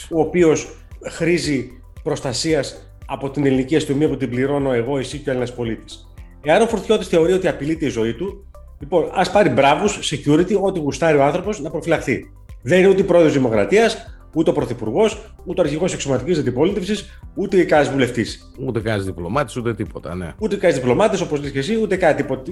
Ο 0.10 0.20
οποίος 0.20 0.76
χρήζει 1.10 1.82
προστασίας 2.04 2.92
από 3.06 3.30
την 3.30 3.46
ελληνική 3.46 3.76
αστυνομία 3.76 4.10
που 4.10 4.18
την 4.18 4.30
πληρώνω 4.30 4.74
εγώ, 4.74 4.98
εσύ 4.98 5.18
και 5.18 5.30
ο 5.30 5.32
Έλληνας 5.32 5.54
πολίτης. 5.54 6.08
Εάν 6.50 6.62
ο 6.62 6.68
Φορτιώτης 6.68 7.08
θεωρεί 7.08 7.34
ότι 7.34 7.48
απειλείται 7.48 7.86
η 7.86 7.90
ζωή 7.90 8.14
του, 8.14 8.46
λοιπόν, 8.80 9.10
ας 9.14 9.32
πάρει 9.32 9.50
μπράβους, 9.50 10.00
security, 10.14 10.62
ό,τι 10.62 10.80
γουστάρει 10.80 11.18
ο 11.18 11.24
άνθρωπος 11.24 11.60
να 11.60 11.70
προφυλαχθεί. 11.70 12.32
Δεν 12.62 12.80
είναι 12.80 12.88
ούτε 12.88 13.04
πρόεδρος 13.04 13.34
Δημοκρατίας, 13.34 14.20
ούτε 14.34 14.50
ο 14.50 14.54
πρωθυπουργός, 14.54 15.34
ούτε 15.46 15.62
ο 15.62 15.64
αρχηγός 15.64 15.94
εξωματικής 15.94 16.38
αντιπολίτευσης, 16.38 17.20
ούτε 17.36 17.64
κανένα 17.64 17.92
βουλευτής. 17.92 18.54
Ούτε 18.60 18.80
κανένας 18.80 19.06
διπλωμάτης, 19.06 19.56
ούτε 19.56 19.74
τίποτα, 19.74 20.16
ναι. 20.16 20.34
Ούτε 20.40 20.56
κανένας 20.56 20.80
διπλωμάτης, 20.80 21.22
όπως 21.22 21.42
λες 21.42 21.52
και 21.52 21.60
εσύ, 21.60 21.80
ούτε 21.82 21.96
κάτι 21.96 22.22
τίποτα. 22.22 22.52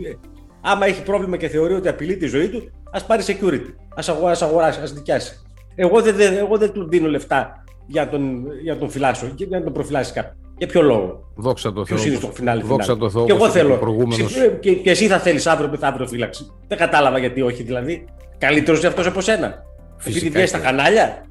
Άμα 0.62 0.86
έχει 0.86 1.04
πρόβλημα 1.04 1.38
και 1.38 1.48
θεωρεί 1.48 1.74
ότι 1.74 1.88
απειλείται 1.88 2.25
η 2.25 2.28
ζωή 2.28 2.50
του, 2.50 2.72
Α 2.92 3.04
πάρει 3.04 3.24
security. 3.25 3.74
Α 3.96 4.04
αγοράσει, 4.08 4.44
αγοράσει, 4.44 4.80
ας 4.82 4.94
δικιάσει. 4.94 5.40
Εγώ 5.75 6.02
δεν, 6.02 6.16
δεν, 6.16 6.38
εγώ 6.38 6.58
δεν 6.58 6.72
του 6.72 6.88
δίνω 6.90 7.08
λεφτά 7.08 7.64
για 7.88 8.10
τον, 8.10 8.46
για 8.64 8.78
τον 8.78 8.90
φυλάσσω, 8.90 9.32
για 9.36 9.48
να 9.58 9.64
τον 9.64 9.74
προφυλάσει 9.74 10.14
κάποιος. 10.14 10.45
Για 10.58 10.68
ποιο 10.68 10.82
λόγο; 10.82 11.26
Δόξα 11.36 11.74
τω 11.74 11.86
Θεώ. 11.86 11.98
Ποιο 11.98 12.08
είναι 12.08 12.16
στο 12.16 12.28
φινάλι. 12.28 12.64
Δόξα 12.64 12.98
τω 12.98 13.10
Θεώ. 13.10 13.26
Και 13.26 13.32
εγώ 13.32 13.50
θέλω. 13.50 13.76
Προηγούμενος... 13.76 14.34
Και, 14.60 14.74
και, 14.74 14.90
εσύ 14.90 15.08
θα 15.08 15.20
θέλεις 15.20 15.48
αύριο 15.48 15.70
μεθαύριο 15.70 16.08
φύλαξη. 16.08 16.52
Δεν 16.68 16.78
κατάλαβα 16.78 17.18
γιατί 17.18 17.42
όχι 17.42 17.64
δηλαδή. 17.64 18.06
Καλύτερος 18.38 18.80
είναι 18.80 18.88
αυτός 18.88 19.08
από 19.08 19.22
σένα. 19.22 19.64
Επειδή 20.08 20.30
βγαίνεις 20.30 20.50
στα 20.50 20.60
κανάλια. 20.60 21.26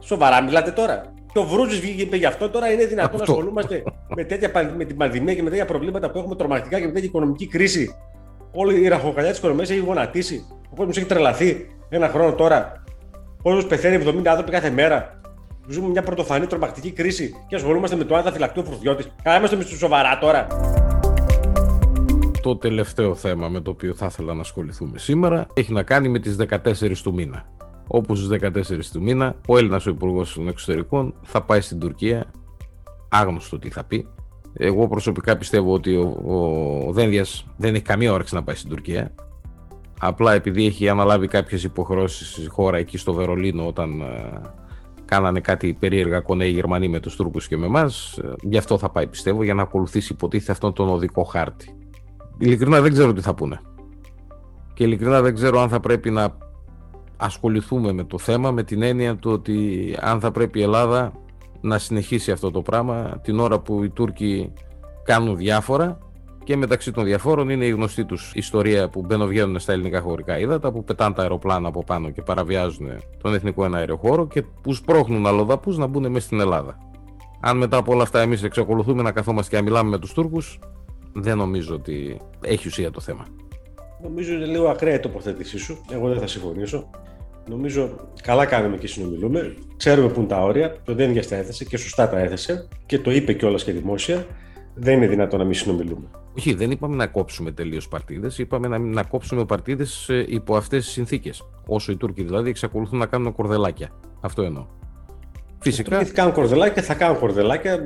Σοβαρά 0.00 0.42
μιλάτε 0.42 0.70
τώρα. 0.70 1.12
Και 1.32 1.38
ο 1.38 1.44
Βρούζης 1.44 1.80
βγήκε 1.80 2.02
είπε 2.02 2.16
γι' 2.16 2.26
αυτό. 2.26 2.50
Τώρα 2.50 2.70
είναι 2.70 2.84
δυνατόν 2.84 3.16
να 3.16 3.22
ασχολούμαστε 3.22 3.82
με, 4.16 4.24
τέτοια, 4.24 4.72
με 4.76 4.84
την 4.84 4.96
πανδημία 4.96 5.34
και 5.34 5.42
με 5.42 5.50
τέτοια 5.50 5.64
προβλήματα 5.64 6.10
που 6.10 6.18
έχουμε 6.18 6.34
τρομακτικά 6.34 6.78
και 6.78 6.86
με 6.86 6.92
τέτοια 6.92 7.08
οικονομική 7.08 7.46
κρίση. 7.46 7.94
Όλη 8.52 8.80
η 8.80 8.88
ραχοκαλιά 8.88 9.30
της 9.30 9.38
οικονομίας 9.38 9.70
έχει 9.70 9.80
γονατίσει. 9.80 10.46
Ο 10.70 10.74
κόσμος 10.76 10.96
έχει 10.96 11.06
τρελαθεί 11.06 11.66
ένα 11.88 12.08
χρόνο 12.08 12.32
τώρα. 12.32 12.82
Ο 13.38 13.42
κόσμος 13.42 13.66
πεθαίνει 13.66 14.04
70 14.06 14.26
άνθρωποι 14.26 14.50
κάθε 14.50 14.70
μέρα. 14.70 15.17
Ζούμε 15.70 15.88
μια 15.88 16.02
πρωτοφανή 16.02 16.46
τρομακτική 16.46 16.90
κρίση 16.90 17.34
και 17.48 17.54
ασχολούμαστε 17.54 17.96
με 17.96 18.04
το 18.04 18.16
αν 18.16 18.22
θα 18.22 18.32
φυλακτεί 18.32 18.60
ο 18.60 18.64
φρουδιώτη. 18.64 19.04
Καλά, 19.22 19.38
είμαστε 19.38 19.56
μες 19.56 19.66
σοβαρά 19.66 20.18
τώρα. 20.18 20.46
Το 22.42 22.56
τελευταίο 22.56 23.14
θέμα 23.14 23.48
με 23.48 23.60
το 23.60 23.70
οποίο 23.70 23.94
θα 23.94 24.06
ήθελα 24.06 24.34
να 24.34 24.40
ασχοληθούμε 24.40 24.98
σήμερα 24.98 25.46
έχει 25.54 25.72
να 25.72 25.82
κάνει 25.82 26.08
με 26.08 26.18
τις 26.18 26.36
14 26.48 26.96
του 27.02 27.14
μήνα. 27.14 27.44
Όπου 27.86 28.14
στις 28.14 28.28
14 28.42 28.50
του 28.92 29.02
μήνα 29.02 29.34
ο 29.48 29.58
Έλληνας 29.58 29.86
ο 29.86 29.90
Υπουργός 29.90 30.34
των 30.34 30.48
Εξωτερικών 30.48 31.14
θα 31.22 31.42
πάει 31.42 31.60
στην 31.60 31.78
Τουρκία, 31.78 32.30
άγνωστο 33.08 33.58
τι 33.58 33.70
θα 33.70 33.84
πει. 33.84 34.08
Εγώ 34.52 34.88
προσωπικά 34.88 35.36
πιστεύω 35.36 35.72
ότι 35.72 35.96
ο, 35.96 36.16
ο 36.88 36.92
Δένδιας 36.92 37.46
δεν 37.56 37.74
έχει 37.74 37.84
καμία 37.84 38.12
όρεξη 38.12 38.34
να 38.34 38.42
πάει 38.42 38.54
στην 38.54 38.70
Τουρκία. 38.70 39.14
Απλά 40.00 40.32
επειδή 40.32 40.66
έχει 40.66 40.88
αναλάβει 40.88 41.26
κάποιες 41.28 41.64
υποχρεώσεις 41.64 42.30
στη 42.30 42.48
χώρα 42.48 42.78
εκεί 42.78 42.98
στο 42.98 43.12
Βερολίνο 43.12 43.66
όταν 43.66 44.00
ε, 44.00 44.40
κάνανε 45.08 45.40
κάτι 45.40 45.76
περίεργα 45.78 46.20
κονέ 46.20 46.44
οι 46.44 46.50
Γερμανοί 46.50 46.88
με 46.88 47.00
τους 47.00 47.16
Τούρκους 47.16 47.48
και 47.48 47.56
με 47.56 47.66
εμάς. 47.66 48.18
Ε, 48.18 48.32
γι' 48.42 48.56
αυτό 48.56 48.78
θα 48.78 48.90
πάει 48.90 49.06
πιστεύω 49.06 49.42
για 49.42 49.54
να 49.54 49.62
ακολουθήσει 49.62 50.12
υποτίθεται 50.12 50.52
αυτόν 50.52 50.72
τον 50.72 50.88
οδικό 50.88 51.22
χάρτη. 51.22 51.76
Ειλικρινά 52.38 52.80
δεν 52.80 52.92
ξέρω 52.92 53.12
τι 53.12 53.20
θα 53.20 53.34
πούνε. 53.34 53.60
Και 54.74 54.84
ειλικρινά 54.84 55.22
δεν 55.22 55.34
ξέρω 55.34 55.60
αν 55.60 55.68
θα 55.68 55.80
πρέπει 55.80 56.10
να 56.10 56.36
ασχοληθούμε 57.16 57.92
με 57.92 58.04
το 58.04 58.18
θέμα 58.18 58.50
με 58.50 58.62
την 58.62 58.82
έννοια 58.82 59.16
του 59.16 59.30
ότι 59.30 59.96
αν 60.00 60.20
θα 60.20 60.30
πρέπει 60.30 60.58
η 60.58 60.62
Ελλάδα 60.62 61.12
να 61.60 61.78
συνεχίσει 61.78 62.30
αυτό 62.30 62.50
το 62.50 62.62
πράγμα 62.62 63.20
την 63.22 63.38
ώρα 63.38 63.58
που 63.58 63.84
οι 63.84 63.90
Τούρκοι 63.90 64.52
κάνουν 65.04 65.36
διάφορα 65.36 65.98
και 66.48 66.56
μεταξύ 66.56 66.92
των 66.92 67.04
διαφόρων 67.04 67.48
είναι 67.48 67.64
η 67.64 67.70
γνωστή 67.70 68.04
τους 68.04 68.32
ιστορία 68.34 68.88
που 68.88 69.04
μπαίνουν 69.06 69.58
στα 69.58 69.72
ελληνικά 69.72 70.00
χωρικά 70.00 70.38
ύδατα, 70.38 70.72
που 70.72 70.84
πετάνε 70.84 71.14
τα 71.14 71.22
αεροπλάνα 71.22 71.68
από 71.68 71.84
πάνω 71.84 72.10
και 72.10 72.22
παραβιάζουν 72.22 72.88
τον 73.22 73.34
εθνικό 73.34 73.64
εναέριο 73.64 73.96
χώρο 73.96 74.26
και 74.26 74.42
που 74.62 74.72
σπρώχνουν 74.72 75.26
αλλοδαπούς 75.26 75.78
να 75.78 75.86
μπουν 75.86 76.10
μέσα 76.10 76.26
στην 76.26 76.40
Ελλάδα. 76.40 76.78
Αν 77.40 77.56
μετά 77.56 77.76
από 77.76 77.92
όλα 77.92 78.02
αυτά 78.02 78.20
εμείς 78.20 78.42
εξακολουθούμε 78.42 79.02
να 79.02 79.12
καθόμαστε 79.12 79.50
και 79.50 79.56
να 79.56 79.62
μιλάμε 79.68 79.90
με 79.90 79.98
τους 79.98 80.12
Τούρκους, 80.12 80.58
δεν 81.12 81.36
νομίζω 81.36 81.74
ότι 81.74 82.20
έχει 82.40 82.68
ουσία 82.68 82.90
το 82.90 83.00
θέμα. 83.00 83.26
Νομίζω 84.02 84.32
είναι 84.32 84.46
λίγο 84.46 84.68
ακραία 84.68 84.94
η 84.94 85.00
τοποθέτησή 85.00 85.58
σου. 85.58 85.84
Εγώ 85.90 86.08
δεν 86.08 86.18
θα 86.18 86.26
συμφωνήσω. 86.26 86.90
Νομίζω 87.48 87.90
καλά 88.22 88.46
κάνουμε 88.46 88.76
και 88.76 88.86
συνομιλούμε. 88.86 89.54
Ξέρουμε 89.76 90.08
πού 90.08 90.20
είναι 90.20 90.28
τα 90.28 90.42
όρια. 90.42 90.76
Το 90.84 90.94
δεν 90.94 91.28
τα 91.28 91.36
έθεσε 91.36 91.64
και 91.64 91.76
σωστά 91.76 92.08
τα 92.08 92.18
έθεσε 92.18 92.68
και 92.86 92.98
το 92.98 93.10
είπε 93.10 93.32
κιόλας 93.32 93.64
και 93.64 93.72
δημόσια. 93.72 94.26
Δεν 94.74 94.96
είναι 94.96 95.06
δυνατόν 95.06 95.38
να 95.38 95.44
μην 95.44 95.54
συνομιλούμε. 95.54 96.08
Όχι, 96.38 96.54
δεν 96.54 96.70
είπαμε 96.70 96.96
να 96.96 97.06
κόψουμε 97.06 97.50
τελείως 97.50 97.88
παρτίδες. 97.88 98.38
Είπαμε 98.38 98.68
να, 98.68 98.78
να 98.78 99.02
κόψουμε 99.02 99.44
παρτίδες 99.44 100.08
ε, 100.08 100.24
υπό 100.28 100.56
αυτές 100.56 100.84
τις 100.84 100.92
συνθήκες. 100.92 101.42
Όσο 101.66 101.92
οι 101.92 101.96
Τούρκοι 101.96 102.22
δηλαδή 102.22 102.50
εξακολουθούν 102.50 102.98
να 102.98 103.06
κάνουν 103.06 103.32
κορδελάκια. 103.32 103.90
Αυτό 104.20 104.42
εννοώ. 104.42 104.66
Φυσικά. 105.58 106.04
θα 106.04 106.12
κάνουν 106.12 106.32
κορδελάκια, 106.32 106.82
θα 106.82 106.94
κάνουν 106.94 107.18
κορδελάκια. 107.18 107.84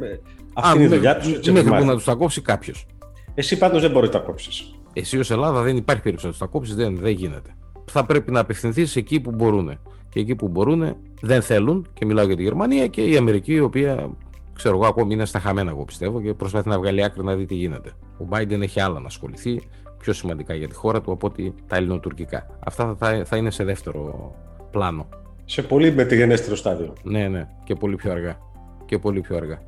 Αυτή 0.52 0.76
είναι 0.76 0.84
η 0.84 0.96
δουλειά 0.96 1.16
τους. 1.16 1.50
Μέχρι 1.50 1.70
που 1.70 1.84
να 1.84 1.94
τους 1.94 2.04
τα 2.04 2.14
κόψει 2.14 2.40
κάποιος. 2.40 2.86
Εσύ 3.34 3.58
πάντως 3.58 3.80
δεν 3.80 3.90
μπορεί 3.90 4.06
να 4.06 4.12
τα 4.12 4.18
κόψεις. 4.18 4.74
Εσύ 4.92 5.18
ως 5.18 5.30
Ελλάδα 5.30 5.62
δεν 5.62 5.76
υπάρχει 5.76 6.02
περίπτωση 6.02 6.26
να 6.26 6.32
τους 6.32 6.40
τα 6.40 6.46
κόψεις, 6.46 6.74
δεν, 6.74 6.96
δεν 6.96 7.12
γίνεται. 7.12 7.56
Θα 7.84 8.04
πρέπει 8.06 8.30
να 8.30 8.40
απευθυνθείς 8.40 8.96
εκεί 8.96 9.20
που 9.20 9.30
μπορούν. 9.30 9.78
Και 10.08 10.20
εκεί 10.20 10.34
που 10.34 10.48
μπορούν 10.48 10.96
δεν 11.20 11.42
θέλουν, 11.42 11.86
και 11.92 12.04
μιλάω 12.04 12.26
για 12.26 12.36
τη 12.36 12.42
Γερμανία 12.42 12.86
και 12.86 13.02
η 13.02 13.16
Αμερική, 13.16 13.52
η 13.52 13.60
οποία 13.60 14.10
ξέρω 14.52 14.76
εγώ, 14.76 14.86
ακόμη 14.86 15.14
είναι 15.14 15.24
στα 15.24 15.38
χαμένα, 15.38 15.70
εγώ 15.70 15.84
πιστεύω, 15.84 16.20
και 16.20 16.34
προσπαθεί 16.34 16.68
να 16.68 16.78
βγάλει 16.78 17.04
άκρη 17.04 17.24
να 17.24 17.34
δει 17.34 17.46
τι 17.46 17.54
γίνεται. 17.54 17.92
Ο 18.18 18.26
Biden 18.30 18.60
έχει 18.60 18.80
άλλα 18.80 19.00
να 19.00 19.06
ασχοληθεί, 19.06 19.62
πιο 19.98 20.12
σημαντικά 20.12 20.54
για 20.54 20.68
τη 20.68 20.74
χώρα 20.74 21.00
του 21.00 21.12
από 21.12 21.26
ότι 21.26 21.54
τα 21.66 21.76
ελληνοτουρκικά. 21.76 22.46
Αυτά 22.66 22.94
θα, 22.98 23.22
θα 23.24 23.36
είναι 23.36 23.50
σε 23.50 23.64
δεύτερο 23.64 24.34
πλάνο. 24.70 25.08
Σε 25.44 25.62
πολύ 25.62 25.92
μεταγενέστερο 25.92 26.56
στάδιο. 26.56 26.92
Ναι, 27.02 27.28
ναι, 27.28 27.48
και 27.64 27.74
πολύ 27.74 27.96
πιο 27.96 28.10
αργά. 28.12 28.38
Και 28.84 28.98
πολύ 28.98 29.20
πιο 29.20 29.36
αργά. 29.36 29.62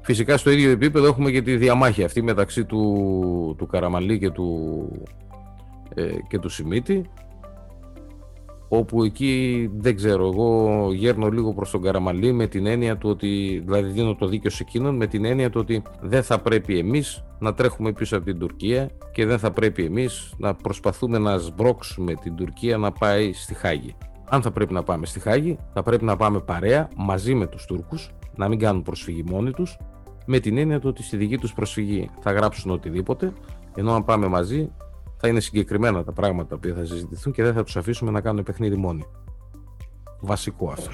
Φυσικά 0.00 0.36
στο 0.36 0.50
ίδιο 0.50 0.70
επίπεδο 0.70 1.06
έχουμε 1.06 1.30
και 1.30 1.42
τη 1.42 1.56
διαμάχη 1.56 2.04
αυτή 2.04 2.22
μεταξύ 2.22 2.64
του, 2.64 3.54
του 3.58 3.66
Καραμαλή 3.66 4.18
και 4.18 4.30
του, 4.30 4.88
ε, 5.94 6.10
και 6.28 6.38
του 6.38 6.48
Σιμίτη 6.48 7.10
όπου 8.72 9.04
εκεί 9.04 9.70
δεν 9.76 9.96
ξέρω, 9.96 10.26
εγώ 10.26 10.92
γέρνω 10.92 11.28
λίγο 11.28 11.54
προς 11.54 11.70
τον 11.70 11.82
Καραμαλή 11.82 12.32
με 12.32 12.46
την 12.46 12.66
έννοια 12.66 12.96
του 12.96 13.08
ότι, 13.10 13.62
δηλαδή 13.64 13.90
δίνω 13.90 14.14
το 14.14 14.26
δίκιο 14.26 14.50
σε 14.50 14.62
εκείνον, 14.66 14.96
με 14.96 15.06
την 15.06 15.24
έννοια 15.24 15.50
του 15.50 15.60
ότι 15.60 15.82
δεν 16.00 16.22
θα 16.22 16.38
πρέπει 16.40 16.78
εμείς 16.78 17.24
να 17.38 17.54
τρέχουμε 17.54 17.92
πίσω 17.92 18.16
από 18.16 18.24
την 18.24 18.38
Τουρκία 18.38 18.90
και 19.12 19.26
δεν 19.26 19.38
θα 19.38 19.50
πρέπει 19.50 19.84
εμείς 19.84 20.34
να 20.38 20.54
προσπαθούμε 20.54 21.18
να 21.18 21.38
σμπρώξουμε 21.38 22.14
την 22.14 22.34
Τουρκία 22.34 22.76
να 22.76 22.92
πάει 22.92 23.32
στη 23.32 23.54
Χάγη. 23.54 23.96
Αν 24.28 24.42
θα 24.42 24.50
πρέπει 24.50 24.72
να 24.72 24.82
πάμε 24.82 25.06
στη 25.06 25.20
Χάγη, 25.20 25.58
θα 25.72 25.82
πρέπει 25.82 26.04
να 26.04 26.16
πάμε 26.16 26.40
παρέα 26.40 26.88
μαζί 26.96 27.34
με 27.34 27.46
τους 27.46 27.64
Τούρκους, 27.64 28.10
να 28.36 28.48
μην 28.48 28.58
κάνουν 28.58 28.82
προσφυγή 28.82 29.24
μόνοι 29.26 29.50
τους, 29.50 29.78
με 30.26 30.38
την 30.38 30.58
έννοια 30.58 30.80
του 30.80 30.88
ότι 30.88 31.02
στη 31.02 31.16
δική 31.16 31.38
τους 31.38 31.54
προσφυγή 31.54 32.10
θα 32.20 32.32
γράψουν 32.32 32.70
οτιδήποτε, 32.70 33.32
ενώ 33.74 33.94
αν 33.94 34.04
πάμε 34.04 34.26
μαζί 34.26 34.70
θα 35.20 35.28
είναι 35.28 35.40
συγκεκριμένα 35.40 36.04
τα 36.04 36.12
πράγματα 36.12 36.56
που 36.56 36.68
θα 36.76 36.84
συζητηθούν 36.84 37.32
και 37.32 37.42
δεν 37.42 37.52
θα 37.52 37.64
τους 37.64 37.76
αφήσουμε 37.76 38.10
να 38.10 38.20
κάνουν 38.20 38.42
παιχνίδι 38.42 38.76
μόνοι. 38.76 39.04
Βασικό 40.20 40.68
αυτό. 40.70 40.90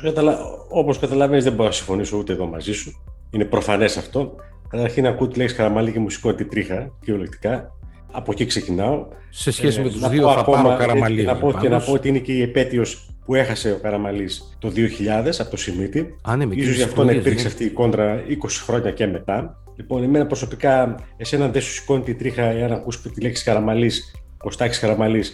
Όπως 0.68 0.98
καταλαβαίνεις, 0.98 1.44
δεν 1.44 1.52
μπορώ 1.52 1.68
να 1.68 1.74
συμφωνήσω 1.74 2.16
ούτε 2.16 2.32
εδώ 2.32 2.46
μαζί 2.46 2.72
σου. 2.72 3.02
Είναι 3.30 3.44
προφανές 3.44 3.96
αυτό. 3.96 4.34
Καταρχήν, 4.68 5.06
ακούω 5.06 5.28
τη 5.28 5.38
λέξη 5.38 5.54
Καραμαλή 5.54 5.92
και 5.92 5.98
μουσικό 5.98 6.28
αντιτρίχα, 6.28 6.92
κυριολεκτικά. 7.00 7.72
Από 8.12 8.32
εκεί 8.32 8.44
ξεκινάω. 8.44 9.06
Σε 9.30 9.50
σχέση 9.50 9.80
ε, 9.80 9.82
με 9.82 9.90
τους 9.90 10.08
δύο, 10.08 10.28
θα 10.28 10.38
ακόμα, 10.38 10.62
πάρω 10.62 10.76
Καραμαλή. 10.76 11.22
Να 11.22 11.36
πω, 11.36 11.52
και 11.60 11.68
να 11.68 11.80
πω 11.80 11.92
ότι 11.92 12.08
είναι 12.08 12.18
και 12.18 12.32
η 12.32 12.42
επέτειος 12.42 13.10
που 13.24 13.34
έχασε 13.34 13.72
ο 13.72 13.78
Καραμαλής 13.82 14.56
το 14.58 14.68
2000 14.68 15.32
από 15.38 15.50
το 15.50 15.56
Σιμίτι. 15.56 16.16
Α, 16.22 16.36
ναι, 16.36 16.54
Ίσως 16.54 16.76
γι' 16.76 16.82
αυτό 16.82 17.04
να 17.04 17.12
υπήρξε 17.12 17.42
ναι. 17.42 17.48
αυτή 17.48 17.64
η 17.64 17.70
κόντρα 17.70 18.22
20 18.28 18.32
χρόνια 18.64 18.90
και 18.90 19.06
μετά. 19.06 19.65
Λοιπόν, 19.76 20.02
εμένα 20.02 20.26
προσωπικά, 20.26 20.94
εσένα 21.16 21.48
δεν 21.48 21.62
σου 21.62 21.72
σηκώνει 21.72 22.02
τη 22.02 22.14
τρίχα 22.14 22.42
εάν 22.42 22.72
ακούσει 22.72 23.10
τη 23.10 23.20
λέξη 23.20 23.44
Καραμαλής, 23.44 24.14
Κωστάκης 24.36 24.78
Καραμαλής, 24.78 25.32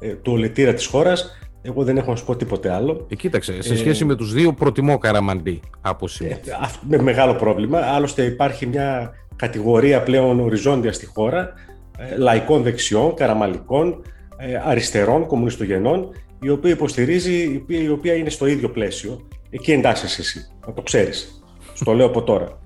ε, 0.00 0.08
του 0.08 0.32
ολετήρα 0.32 0.74
της 0.74 0.86
χώρας. 0.86 1.38
Εγώ 1.62 1.84
δεν 1.84 1.96
έχω 1.96 2.10
να 2.10 2.16
σου 2.16 2.24
πω 2.24 2.36
τίποτε 2.36 2.72
άλλο. 2.72 3.06
Ε, 3.10 3.14
κοίταξε, 3.14 3.62
σε 3.62 3.72
ε, 3.72 3.76
σχέση 3.76 4.04
με 4.04 4.14
τους 4.14 4.32
δύο, 4.32 4.52
προτιμώ 4.52 4.98
Καραμαντή 4.98 5.60
από 5.80 6.08
σήμερα. 6.08 6.36
Ε, 6.36 6.68
με 6.88 6.98
μεγάλο 6.98 7.34
πρόβλημα. 7.34 7.78
Άλλωστε, 7.78 8.22
υπάρχει 8.22 8.66
μια 8.66 9.12
κατηγορία 9.36 10.02
πλέον 10.02 10.40
οριζόντια 10.40 10.92
στη 10.92 11.06
χώρα 11.06 11.52
ε, 11.98 12.16
λαϊκών 12.16 12.62
δεξιών, 12.62 13.14
καραμαλικών, 13.14 14.02
ε, 14.36 14.60
αριστερών, 14.64 15.26
κομμουνιστογενών, 15.26 16.08
η 16.40 16.48
οποία 16.48 16.70
υποστηρίζει, 16.70 17.64
η 17.66 17.88
οποία 17.88 18.14
είναι 18.14 18.30
στο 18.30 18.46
ίδιο 18.46 18.70
πλαίσιο. 18.70 19.26
Εκεί 19.50 19.72
εντάσσεσαι 19.72 20.20
εσύ, 20.20 20.48
να 20.66 20.72
το 20.72 20.82
ξέρεις. 20.82 21.42
Στο 21.74 21.92
λέω 21.92 22.06
από 22.06 22.22
τώρα. 22.22 22.58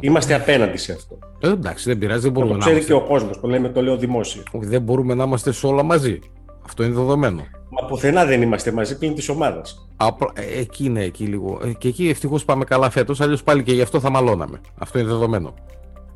Είμαστε 0.00 0.34
απέναντι 0.34 0.76
σε 0.76 0.92
αυτό. 0.92 1.18
Ε, 1.40 1.48
εντάξει, 1.48 1.88
δεν 1.88 1.98
πειράζει, 1.98 2.20
δεν 2.20 2.32
μπορούμε 2.32 2.52
να, 2.52 2.58
το 2.58 2.64
ξέρει 2.64 2.84
και 2.84 2.92
ο 2.92 3.00
κόσμος, 3.00 3.40
το 3.40 3.48
λέμε, 3.48 3.68
το 3.68 3.82
λέω 3.82 3.96
δημόσιο. 3.96 4.42
δεν 4.52 4.82
μπορούμε 4.82 5.14
να 5.14 5.24
είμαστε 5.24 5.52
σε 5.52 5.66
όλα 5.66 5.82
μαζί. 5.82 6.18
Αυτό 6.66 6.84
είναι 6.84 6.94
δεδομένο. 6.94 7.46
Μα 7.68 7.86
πουθενά 7.86 8.24
δεν 8.24 8.42
είμαστε 8.42 8.72
μαζί 8.72 8.98
πλην 8.98 9.14
της 9.14 9.28
ομάδας. 9.28 9.88
Ε, 10.34 10.60
εκεί 10.60 10.84
είναι, 10.84 11.02
εκεί 11.02 11.24
λίγο. 11.24 11.60
Ε, 11.64 11.72
και 11.72 11.88
εκεί 11.88 12.08
ευτυχώς 12.08 12.44
πάμε 12.44 12.64
καλά 12.64 12.90
φέτος, 12.90 13.20
αλλιώς 13.20 13.42
πάλι 13.42 13.62
και 13.62 13.72
γι' 13.72 13.82
αυτό 13.82 14.00
θα 14.00 14.10
μαλώναμε. 14.10 14.60
Αυτό 14.78 14.98
είναι 14.98 15.08
δεδομένο. 15.08 15.54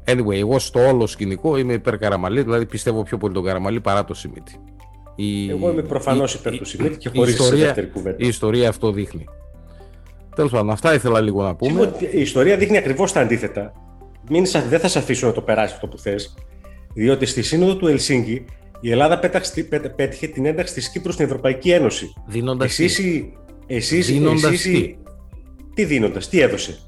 Anyway, 0.04 0.38
εγώ 0.38 0.58
στο 0.58 0.86
όλο 0.88 1.06
σκηνικό 1.06 1.56
είμαι 1.56 1.72
υπέρ 1.72 1.98
Καραμαλή, 1.98 2.42
δηλαδή 2.42 2.66
πιστεύω 2.66 3.02
πιο 3.02 3.18
πολύ 3.18 3.34
τον 3.34 3.44
Καραμαλή 3.44 3.80
παρά 3.80 4.04
το 4.04 4.14
Σιμίτι. 4.14 4.56
Η... 5.14 5.50
Εγώ 5.50 5.70
είμαι 5.70 5.82
προφανώς 5.82 6.34
υπέρ 6.34 6.56
του 6.56 6.64
Σιμίτι 6.64 6.96
και 6.96 7.10
χωρίς 7.14 7.50
δεύτερη 7.50 7.86
κουβέντα. 7.86 8.16
Η 8.18 8.26
ιστορία 8.26 8.68
αυτό 8.68 8.92
δείχνει. 8.92 9.24
Τέλος 10.34 10.50
πάντων, 10.50 10.70
αυτά 10.70 10.94
ήθελα 10.94 11.20
λίγο 11.20 11.42
να 11.42 11.54
πούμε. 11.54 11.92
Η 12.12 12.20
ιστορία 12.20 12.56
δείχνει 12.56 12.76
ακριβώς 12.76 13.12
τα 13.12 13.20
αντίθετα. 13.20 13.72
Μην, 14.28 14.44
δεν 14.68 14.80
θα 14.80 14.88
σε 14.88 14.98
αφήσω 14.98 15.26
να 15.26 15.32
το 15.32 15.40
περάσει 15.40 15.74
αυτό 15.74 15.86
που 15.86 15.98
θες. 15.98 16.34
Διότι 16.94 17.26
στη 17.26 17.42
σύνοδο 17.42 17.76
του 17.76 17.86
Ελσίνκη 17.86 18.44
η 18.80 18.90
Ελλάδα 18.90 19.18
πέταξε, 19.18 19.62
πέτυχε 19.96 20.26
την 20.26 20.46
ένταξη 20.46 20.74
της 20.74 20.90
Κύπρου 20.90 21.12
στην 21.12 21.24
Ευρωπαϊκή 21.24 21.70
Ένωση. 21.70 22.12
Δίνοντας 22.26 22.74
τι; 22.74 22.84
Εσείς, 23.66 24.06
δίνοντας 24.06 24.60
τι; 24.60 24.96
Τι 25.74 25.84
δίνοντας, 25.84 26.28
τι 26.28 26.40
έδωσε; 26.40 26.78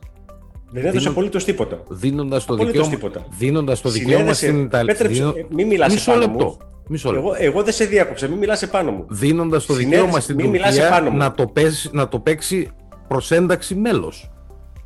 Δεν 0.71 0.85
έδωσε 0.85 1.09
απολύτως 1.09 1.45
τίποτα. 1.45 1.83
Δίνοντας 1.89 2.45
το, 2.45 2.55
δικαίωμα, 2.55 2.99
δίνοντας 3.39 3.81
το 3.81 3.89
δικαίωμα 3.89 4.33
στην 4.33 4.63
Ιταλία. 4.63 4.95
Δίνω... 4.95 5.35
Μην 5.49 5.67
μιλάς 5.67 5.93
Μισό 5.93 6.15
λεπτό. 6.15 6.57
Μισό 6.89 7.13
λεπτό. 7.13 7.27
Εγώ, 7.27 7.37
εγώ 7.39 7.63
δεν 7.63 7.73
σε 7.73 7.85
διάκοψα, 7.85 8.29
μην 8.29 8.39
μιλάς 8.39 8.63
επάνω 8.63 8.91
μου. 8.91 9.07
Δίνοντας 9.09 9.67
το 9.67 9.73
Συνέδεση, 9.73 9.97
δικαίωμα 9.97 10.21
στην 10.21 10.35
μην 10.35 10.49
μιλάς 10.49 10.69
Τουρκία 10.69 10.87
επάνω 10.87 11.11
μου. 11.11 11.17
να 11.17 11.33
το, 11.33 11.47
παίξει, 11.47 11.91
να 11.93 12.09
το 12.09 12.19
παίξει 12.19 12.71
προ 13.13 13.37
ένταξη 13.37 13.75
μέλος. 13.75 14.31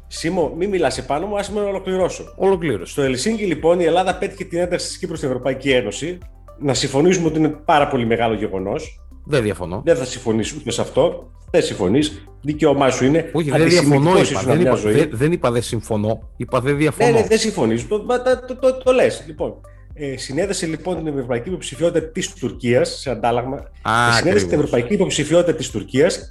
Σίμω, 0.06 0.52
μην 0.58 0.68
μιλάς 0.68 0.98
επάνω 0.98 1.26
μου, 1.26 1.38
άσε 1.38 1.52
με 1.52 1.60
να 1.60 1.66
ολοκληρώσω. 1.66 2.32
Ολοκλήρωση. 2.36 2.92
Στο 2.92 3.02
Ελσίνκι, 3.02 3.44
λοιπόν, 3.44 3.80
η 3.80 3.84
Ελλάδα 3.84 4.14
πέτυχε 4.18 4.44
την 4.44 4.58
ένταξη 4.58 4.86
της 4.86 4.98
Κύπρου 4.98 5.16
στην 5.16 5.28
Ευρωπαϊκή 5.28 5.70
Ένωση. 5.70 6.18
Να 6.58 6.74
συμφωνήσουμε 6.74 7.26
ότι 7.26 7.38
είναι 7.38 7.48
πάρα 7.48 7.88
πολύ 7.88 8.06
μεγάλο 8.06 8.34
γεγονός. 8.34 9.00
Δεν 9.24 9.42
διαφωνώ. 9.42 9.82
Δεν 9.84 9.96
θα 9.96 10.04
συμφωνήσει 10.04 10.56
ούτε 10.58 10.70
σε 10.70 10.80
αυτό. 10.80 11.30
Δεν 11.50 11.62
συμφωνείς. 11.62 12.24
Δικαίωμά 12.40 12.90
σου 12.90 13.04
είναι. 13.04 13.30
Όχι, 13.32 13.50
δεν 13.50 13.68
διαφωνώ. 13.68 14.10
Αντισημιτικός 14.10 14.30
Είπα. 14.30 14.38
ήσουν 14.40 14.50
Δεν, 14.50 14.60
μια 14.60 14.66
είπα, 14.70 14.76
ζωή. 14.76 14.92
δεν, 14.92 15.08
δεν 15.12 15.32
είπα 15.32 15.50
δεν 15.50 15.62
συμφωνώ. 15.62 16.28
Είπα 16.36 16.60
δεν 16.60 16.72
Ναι, 16.72 16.78
διαφωνώ. 16.78 17.10
ναι, 17.10 17.26
δεν 17.26 17.38
συμφωνείς. 17.38 17.88
Το, 17.88 18.02
μα, 18.06 18.22
τα- 18.22 18.44
το, 18.44 18.56
το, 18.56 18.72
το, 18.78 18.92
λες. 18.92 19.24
Λοιπόν, 19.26 19.54
ε, 19.94 20.16
συνέδεσε 20.16 20.66
λοιπόν 20.66 20.96
την 20.96 21.06
ευρωπαϊκή 21.06 21.48
υποψηφιότητα 21.48 22.06
της 22.06 22.32
Τουρκίας 22.32 22.88
σε 23.00 23.10
αντάλλαγμα. 23.10 23.56
Α, 23.82 24.12
συνέδεσε 24.16 24.22
την 24.22 24.34
ακριβώς. 24.34 24.52
ευρωπαϊκή 24.52 24.94
υποψηφιότητα 24.94 25.54
της 25.54 25.70
Τουρκίας. 25.70 26.30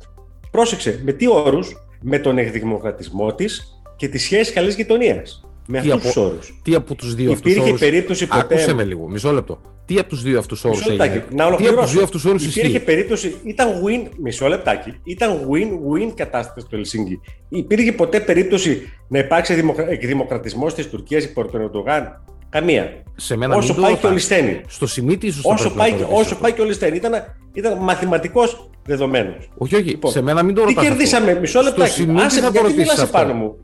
Πρόσεξε, 0.56 1.00
με 1.04 1.12
τι 1.12 1.28
όρους, 1.28 1.76
με 2.02 2.20
τον 2.20 2.38
εκδημοκρατισμό 2.38 3.34
της 3.34 3.80
και 3.96 4.08
τη 4.08 4.18
σχέση 4.18 4.54
καλής 4.54 4.76
γειτονίας. 4.76 5.44
Με 5.68 5.82
Τι 5.82 5.92
αυτούς 5.92 5.94
από- 6.12 6.22
τους 6.22 6.32
όρους. 6.32 6.60
Τι 6.64 6.76
από 6.76 6.96
τους 6.96 7.16
δύο 7.16 7.32
αυτούς 7.32 7.52
Υπήρχε 7.52 7.70
όρου. 7.70 7.80
περίπτωση 7.80 8.28
ποτέ. 8.28 8.40
Άκουσε 8.42 8.74
με 8.74 8.84
λίγο, 8.84 9.08
μισό 9.10 9.32
λεπτό. 9.32 9.62
Τι 9.86 9.98
από 10.00 10.10
τους 10.10 10.22
δύο 10.24 10.40
αυτούς 10.40 10.64
όρους 10.66 10.78
Μισό 10.78 10.92
έγινε; 10.92 11.06
λεπτάκι, 11.08 11.36
να 11.36 11.38
Τι 11.38 11.42
από 11.44 11.56
τους 11.58 11.60
ολοκληρώσω. 11.68 11.94
δύο 11.94 12.04
αυτούς 12.04 12.26
όρους 12.26 12.42
Υπήρχε 12.46 12.68
ισχύει; 12.68 12.80
περίπτωση, 12.80 13.36
ήταν 13.44 13.68
win, 13.70 14.10
μισό 14.22 14.48
λεπτάκι, 14.48 14.94
ήταν 15.04 15.48
win-win 15.52 16.12
κατάσταση 16.16 16.66
στο 16.68 16.76
Ελσίνκι. 16.76 17.20
Υπήρχε 17.50 17.92
ποτέ 17.92 18.20
περίπτωση 18.20 18.82
να 19.08 19.20
υπάρξει 19.20 19.54
δημοκρα... 19.54 19.90
εκδημοκρατισμός 19.90 20.74
της 20.74 20.90
Τουρκίας 20.90 21.24
υπό 21.24 21.46
τον 21.48 21.62
Ερντογάν; 21.62 22.22
Καμία. 22.50 23.04
Σε 23.16 23.38
μένα 23.38 23.56
όσο 23.56 23.68
μην 23.68 23.76
το 23.76 23.82
πάει 23.82 23.92
και 23.92 24.06
ο 24.06 24.10
ρωτάς. 24.10 24.14
Λιστένη. 24.30 24.62
Στο 24.68 24.88
Σιμίτι 24.88 25.28
ίσω 25.28 25.42
Όσο, 25.44 25.70
πάει, 25.72 25.92
και- 25.92 26.06
όσο 26.10 26.36
πάει 26.36 26.52
και 26.52 26.62
ο 26.62 26.66
Λιστένη. 26.66 26.96
Ήταν, 26.98 27.14
ήταν 27.54 27.78
μαθηματικός 27.78 28.70
δεδομένο. 28.86 29.34
Όχι, 29.58 29.76
όχι. 29.76 29.90
Λοιπόν, 29.90 30.12
σε 30.12 30.22
μένα 30.22 30.44
μην 30.44 30.56
το 30.56 30.62
Τι 30.62 30.68
ρωτάς 30.68 30.84
κερδίσαμε, 30.88 31.28
αυτό. 31.28 31.40
μισό 31.40 31.62
λεπτάκι. 31.62 31.90
Στο 31.92 32.02
Σιμίτι 32.02 32.22
Άσε, 32.22 32.40
θα 32.40 32.46
το 32.46 32.52
γιατί 32.52 32.58
ρωτήσεις 32.68 32.78
μιλάς 32.92 33.00
αυτό; 33.04 33.18
επάνω 33.18 33.34
μου; 33.34 33.56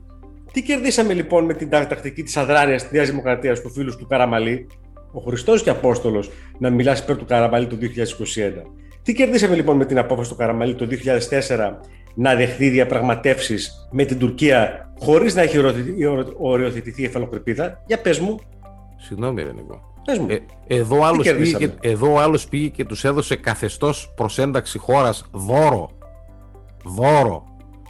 Τι 0.52 0.62
κερδίσαμε 0.62 1.12
λοιπόν 1.12 1.44
με 1.44 1.54
την 1.54 1.68
τα- 1.70 1.86
τακτική 1.86 2.22
της 2.22 2.36
αδράνειας 2.36 2.82
της 2.82 2.92
Νέας 2.92 3.08
Δημοκρατίας 3.08 3.60
του 3.60 3.70
φίλους 3.70 3.96
του 3.96 4.06
Καραμαλή, 4.06 4.66
ο 5.12 5.20
Χριστός 5.20 5.62
και 5.62 5.70
Απόστολος, 5.70 6.30
να 6.58 6.70
μιλάς 6.70 7.00
υπέρ 7.00 7.16
του 7.16 7.24
Καραμαλή 7.24 7.66
το 7.66 7.76
2021. 7.76 8.62
Τι 9.02 9.12
κερδίσαμε 9.12 9.54
λοιπόν 9.54 9.76
με 9.76 9.84
την 9.84 9.98
απόφαση 9.98 10.30
του 10.30 10.36
Καραμαλή 10.36 10.74
το 10.74 10.86
2004 10.86 11.80
να 12.14 12.34
δεχθεί 12.34 12.68
διαπραγματεύσεις 12.68 13.88
με 13.90 14.04
την 14.04 14.18
Τουρκία 14.18 14.92
χωρίς 15.00 15.34
να 15.34 15.42
έχει 15.42 15.58
οριοθετηθεί- 15.58 16.34
οριοθετηθεί 16.38 17.02
η 17.02 17.04
εφαλοκρηπίδα; 17.04 17.82
Για 17.86 17.98
πες 18.00 18.18
μου, 18.18 18.38
Συγγνώμη, 18.96 19.42
ρε 19.42 19.52
Νικό. 19.52 19.91
Πες 20.04 20.18
μου. 20.18 20.26
Ε, 20.30 20.38
εδώ 20.66 20.98
ο 20.98 21.04
άλλος 21.04 21.16
πήγε, 21.18 21.30
κερδίσαμε; 21.30 21.66
και, 21.80 21.88
εδώ 21.88 22.12
ο 22.12 22.18
άλλος 22.20 22.48
πήγε 22.48 22.68
και 22.68 22.84
τους 22.84 23.04
έδωσε 23.04 23.36
καθεστώς 23.36 24.12
προσένταξη 24.16 24.78
χώρας 24.78 25.24
δώρο. 25.32 25.90
Δώρο. 26.84 27.44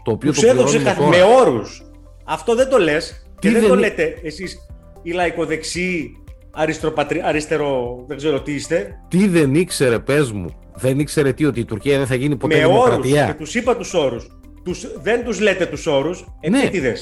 Το 0.05 0.11
οποίο 0.11 0.31
Τους 0.31 0.41
το 0.41 0.47
έδωσε 0.47 0.77
πληρώνουμε 0.79 0.91
καθ- 0.91 0.99
τώρα. 0.99 1.27
με 1.27 1.35
όρους. 1.51 1.83
Αυτό 2.25 2.55
δεν 2.55 2.69
το 2.69 2.79
λες 2.79 3.27
και 3.39 3.49
Τι 3.49 3.49
δεν, 3.53 3.61
δεν 3.61 3.69
το 3.71 3.77
είναι- 3.77 3.87
λέτε 3.87 4.19
εσείς 4.23 4.57
οι 5.03 5.11
λαϊκοδεξιοί 5.13 6.17
αριστεροπατρι... 6.51 7.21
αριστερο. 7.25 7.97
δεν 8.07 8.17
ξέρω 8.17 8.41
τι 8.41 8.53
είστε. 8.55 8.95
Τι 9.09 9.29
δεν 9.29 9.55
ήξερε, 9.55 9.99
πες 9.99 10.33
μου. 10.33 10.49
Δεν 10.75 10.99
ήξερε 10.99 11.33
τι, 11.33 11.45
ότι 11.45 11.61
η 11.61 11.65
Τουρκία 11.65 11.99
δεν 11.99 12.07
θα 12.07 12.15
γίνει 12.15 12.37
ποτέ 12.37 12.57
με 12.57 12.65
όρους. 12.65 12.75
δημοκρατία. 12.85 13.27
Και 13.27 13.33
τους 13.35 13.55
είπα 13.55 13.77
τους 13.77 13.95
όρους. 13.95 14.27
Τους, 14.65 14.87
δεν 15.03 15.25
τους 15.25 15.41
λέτε 15.41 15.67
τους 15.67 15.87
όρους. 15.87 16.25
Ναι. 16.51 16.59
Επίτηδε. 16.59 16.95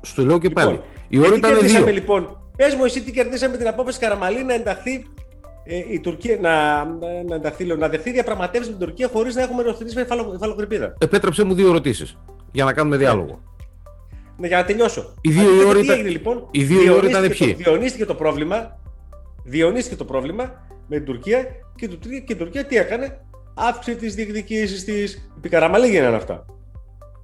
Στο 0.00 0.24
λέω 0.24 0.38
και 0.38 0.50
πάλι. 0.50 0.70
Λοιπόν, 0.70 0.84
Οι 1.08 1.18
όροι 1.18 1.30
τι 1.30 1.36
ήταν 1.38 1.52
κερδίσαμε 1.52 1.84
δύο. 1.84 1.94
λοιπόν. 1.94 2.47
Πες 2.58 2.74
μου, 2.74 2.84
εσύ 2.84 3.02
τι 3.02 3.10
κερδίσαμε 3.12 3.56
την 3.56 3.68
απόφαση 3.68 3.98
Καραμαλή 3.98 4.44
να 4.44 4.54
ενταχθεί 4.54 5.06
ε, 5.64 5.76
η 5.92 6.00
Τουρκία, 6.00 6.36
να, 6.40 6.84
να, 6.84 7.22
να, 7.28 7.34
ενταχθεί, 7.34 7.64
λέω, 7.64 7.76
να 7.76 7.88
δεχθεί 7.88 8.10
διαπραγματεύσεις 8.10 8.70
με 8.72 8.76
την 8.76 8.86
Τουρκία 8.86 9.08
χωρίς 9.08 9.34
να 9.34 9.42
έχουμε 9.42 9.62
ροθετήσει 9.62 9.96
με 9.96 10.02
υφαλο- 10.02 10.34
υφαλοκρηπίδα. 10.34 10.94
Επέτρεψε 11.00 11.44
μου 11.44 11.54
δύο 11.54 11.68
ερωτήσεις 11.68 12.16
για 12.52 12.64
να 12.64 12.72
κάνουμε 12.72 12.96
διάλογο. 12.96 13.42
Ναι, 14.36 14.46
για 14.46 14.56
να 14.56 14.64
τελειώσω. 14.64 15.14
Οι 15.20 15.30
δύο 15.30 15.42
Αντίθετα, 15.42 15.68
όροι 15.68 15.78
τι 15.78 15.84
ήταν- 15.84 15.96
έγινε, 15.98 16.10
λοιπόν, 16.12 16.48
οι 16.50 16.64
δύο 16.64 16.94
όροι 16.96 17.08
ήταν 17.08 17.20
διονύστηκε 17.20 17.54
ποιοι; 17.54 17.64
Το, 17.64 17.70
διονύστηκε 17.70 18.04
το 18.04 18.14
πρόβλημα. 18.14 18.78
Διονύστηκε 19.44 19.96
το 19.96 20.04
πρόβλημα 20.04 20.66
με 20.88 20.96
την 20.96 21.04
Τουρκία 21.04 21.44
και, 21.76 21.84
η 21.84 21.88
Τουρκία- 21.88 22.18
και 22.20 22.32
η 22.32 22.36
Τουρκία 22.36 22.64
τι 22.64 22.76
έκανε; 22.76 23.20
Αύξησε 23.54 23.96
τις 23.96 24.14
διεκδικήσεις 24.14 24.84
της. 24.84 25.30
Επί 25.36 25.48
Καραμαλή 25.48 25.88
γίνανε 25.88 26.16
αυτά. 26.16 26.44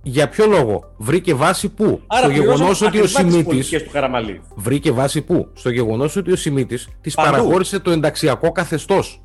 Για 0.07 0.29
ποιο 0.29 0.47
λόγο; 0.47 0.95
Βρήκε 0.97 1.35
βάση 1.35 1.69
πού; 1.69 2.01
Άρα 2.07 2.23
Στο 2.23 2.31
γεγονός 2.33 2.71
ότι 2.83 2.85
ο 2.85 2.87
ακριβά 2.87 3.05
τις 3.07 3.17
Σιμίτη. 3.17 3.43
πολιτικές 3.45 3.83
του 3.83 3.91
Καραμαλή. 3.93 4.41
Βρήκε 4.55 4.91
βάση 4.93 5.23
πού; 5.23 5.49
Στο 5.55 5.71
γεγονός 5.71 6.17
ότι 6.17 6.33
ο 6.33 6.37
Σιμίτης 6.37 6.89
τη 7.01 7.11
Παντού. 7.11 7.31
παραγώρισε 7.31 7.79
το 7.79 7.91
ενταξιακό 7.91 8.53
καθεστώς. 8.53 9.21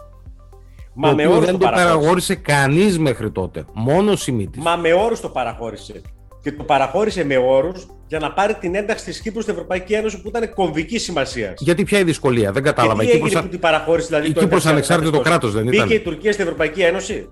Μα 0.93 1.09
το 1.09 1.15
με 1.15 1.21
οποίο 1.23 1.33
όρους 1.35 1.45
δεν 1.45 1.53
το 1.53 1.59
το 1.59 1.65
παραχώρησε. 1.65 1.95
παραγώρισε 1.97 2.35
κανείς 2.35 2.99
μέχρι 2.99 3.31
τότε. 3.31 3.65
Μόνο 3.73 4.11
ο 4.11 4.15
Σιμίτης. 4.15 4.63
Μα 4.63 4.75
με 4.75 4.93
όρους 4.93 5.19
το 5.19 5.29
παραχώρησε. 5.29 6.01
Και 6.43 6.51
το 6.51 6.63
παραχώρησε 6.63 7.25
με 7.25 7.37
όρους 7.37 7.87
για 8.07 8.19
να 8.19 8.31
πάρει 8.31 8.53
την 8.53 8.75
ένταξη 8.75 9.05
της 9.05 9.21
Κύπρου 9.21 9.41
στην 9.41 9.53
Ευρωπαϊκή 9.53 9.93
Ένωση 9.93 10.21
που 10.21 10.27
ήταν 10.27 10.53
κομβική 10.53 10.99
σημασίας. 10.99 11.53
Γιατί 11.59 11.83
ποια 11.83 11.99
η 11.99 12.03
δυσκολία, 12.03 12.51
δεν 12.51 12.63
κατάλαβα. 12.63 13.03
Και 13.03 13.05
τι 13.05 13.05
Η 13.07 13.09
έγινε 13.11 13.27
Κύπρος, 13.27 13.43
που 13.43 13.49
την 13.49 13.59
παραχώρησε, 13.59 14.07
δηλαδή. 14.07 14.27
η 14.27 14.33
το 14.33 14.39
Κύπρος 14.39 14.65
ένταξη 14.65 14.93
ανεξάρτητο 14.93 15.11
καθεστώς. 15.11 15.29
κράτος 15.31 15.53
δεν 15.53 15.63
Μπήκε 15.63 15.75
ήταν. 15.75 15.89
η 15.91 15.99
Τουρκία 15.99 16.31
στην 16.31 16.43
Ευρωπαϊκή 16.45 16.81
Ένωση; 16.81 17.29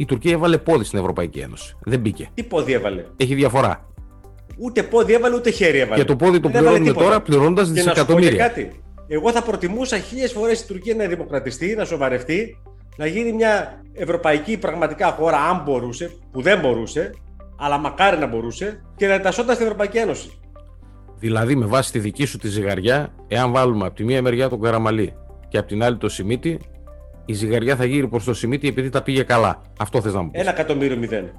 Η 0.00 0.04
Τουρκία 0.04 0.32
έβαλε 0.32 0.58
πόδι 0.58 0.84
στην 0.84 0.98
Ευρωπαϊκή 0.98 1.38
Ένωση. 1.38 1.76
Δεν 1.84 2.00
μπήκε. 2.00 2.28
Τι 2.34 2.42
πόδι 2.42 2.72
έβαλε; 2.72 3.04
Έχει 3.16 3.34
διαφορά. 3.34 3.88
Ούτε 4.58 4.82
πόδι 4.82 5.12
έβαλε, 5.12 5.34
ούτε 5.34 5.50
χέρι 5.50 5.78
έβαλε. 5.78 6.02
Και 6.02 6.06
το 6.08 6.16
πόδι 6.16 6.40
το 6.40 6.48
Δεν 6.48 6.56
έβαλε 6.56 6.78
πληρώνουμε 6.78 6.86
τίποτα. 6.90 7.04
τώρα 7.04 7.20
πληρώνοντας 7.20 7.70
Και 7.70 7.72
να 7.72 7.78
σου 7.80 7.84
πω 7.84 7.92
και 7.92 8.00
δισεκατομμύρια. 8.00 8.46
κάτι. 8.46 8.80
Εγώ 9.08 9.32
θα 9.32 9.42
προτιμούσα 9.42 9.98
χίλιες 9.98 10.32
φορές 10.32 10.60
η 10.60 10.66
Τουρκία 10.66 10.94
να 10.94 11.06
δημοκρατιστεί, 11.06 11.74
να 11.74 11.84
σοβαρευτεί, 11.84 12.56
να 12.96 13.06
γίνει 13.06 13.32
μια 13.32 13.82
ευρωπαϊκή 13.92 14.58
πραγματικά 14.58 15.06
χώρα, 15.18 15.36
αν 15.36 15.62
μπορούσε, 15.64 16.10
που 16.32 16.42
δεν 16.42 16.58
μπορούσε, 16.60 17.10
αλλά 17.58 17.78
μακάρι 17.78 18.18
να 18.18 18.26
μπορούσε, 18.26 18.82
και 18.96 19.06
να 19.06 19.14
εντασσόταν 19.14 19.54
στην 19.54 19.66
Ευρωπαϊκή 19.66 19.98
Ένωση. 19.98 20.30
Δηλαδή, 21.18 21.56
με 21.56 21.66
βάση 21.66 21.92
τη 21.92 21.98
δική 21.98 22.24
σου 22.24 22.38
τη 22.38 22.48
ζυγαριά, 22.48 23.14
εάν 23.28 23.52
βάλουμε 23.52 23.86
από 23.86 23.94
τη 23.94 24.04
μία 24.04 24.22
μεριά 24.22 24.48
τον 24.48 24.60
Καραμαλή 24.60 25.12
και 25.48 25.58
από 25.58 25.68
την 25.68 25.82
άλλη 25.82 25.96
το 25.96 26.08
Σιμίτι, 26.08 26.58
η 27.30 27.32
ζυγαριά 27.32 27.76
θα 27.76 27.84
γύρει 27.84 28.08
προς 28.08 28.24
το 28.24 28.34
Σιμίτι 28.34 28.68
επειδή 28.68 28.88
τα 28.88 29.02
πήγε 29.02 29.22
καλά. 29.22 29.62
Αυτό 29.78 30.00
θες 30.00 30.14
να 30.14 30.22
μου 30.22 30.30
πεις. 30.30 30.40
Ένα 30.40 30.50
εκατομμύριο 30.50 30.96
μηδέν. 30.96 31.30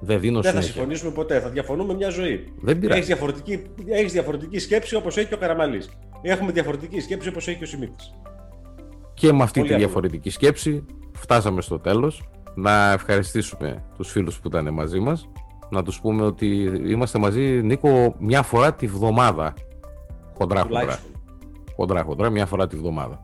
Δεν 0.00 0.20
δίνω 0.20 0.34
Δεν 0.34 0.42
θα 0.42 0.48
συνέχεια. 0.50 0.72
συμφωνήσουμε 0.72 1.10
ποτέ. 1.12 1.40
Θα 1.40 1.48
διαφωνούμε 1.48 1.94
μια 1.94 2.08
ζωή. 2.08 2.52
Δεν 2.60 2.78
πειράζει. 2.78 2.96
Έχεις 2.98 3.06
διαφορετική, 3.06 3.62
έχεις 3.86 4.12
διαφορετική 4.12 4.58
σκέψη 4.58 4.94
όπως 4.94 5.16
έχει 5.16 5.26
και 5.28 5.34
ο 5.34 5.38
Καραμαλής. 5.38 5.90
Έχουμε 6.22 6.52
διαφορετική 6.52 7.00
σκέψη 7.00 7.28
όπως 7.28 7.48
έχει 7.48 7.56
και 7.58 7.64
ο 7.64 7.66
Σιμίτης. 7.66 8.14
Και 9.14 9.32
με 9.32 9.42
αυτή 9.42 9.58
Πολύ 9.58 9.68
τη 9.70 9.74
απλό. 9.74 9.86
διαφορετική 9.86 10.30
σκέψη 10.30 10.84
φτάσαμε 11.12 11.60
στο 11.60 11.78
τέλος. 11.78 12.28
Να 12.54 12.92
ευχαριστήσουμε 12.92 13.84
τους 13.96 14.10
φίλους 14.10 14.40
που 14.40 14.48
ήταν 14.48 14.74
μαζί 14.74 14.98
μας. 14.98 15.28
Να 15.70 15.82
τους 15.82 16.00
πούμε 16.00 16.22
ότι 16.24 16.46
είμαστε 16.86 17.18
μαζί, 17.18 17.42
Νίκο, 17.62 18.14
μια 18.18 18.42
φορά 18.42 18.74
τη 18.74 18.86
βδομάδα. 18.86 19.54
Χοντρά, 20.38 20.60
χοντρά. 20.60 20.80
Τουλάχιστον. 20.80 21.10
Χοντρά, 21.76 22.02
χοντρά, 22.02 22.30
μια 22.30 22.46
φορά 22.46 22.66
τη 22.66 22.76
βδομάδα. 22.76 23.22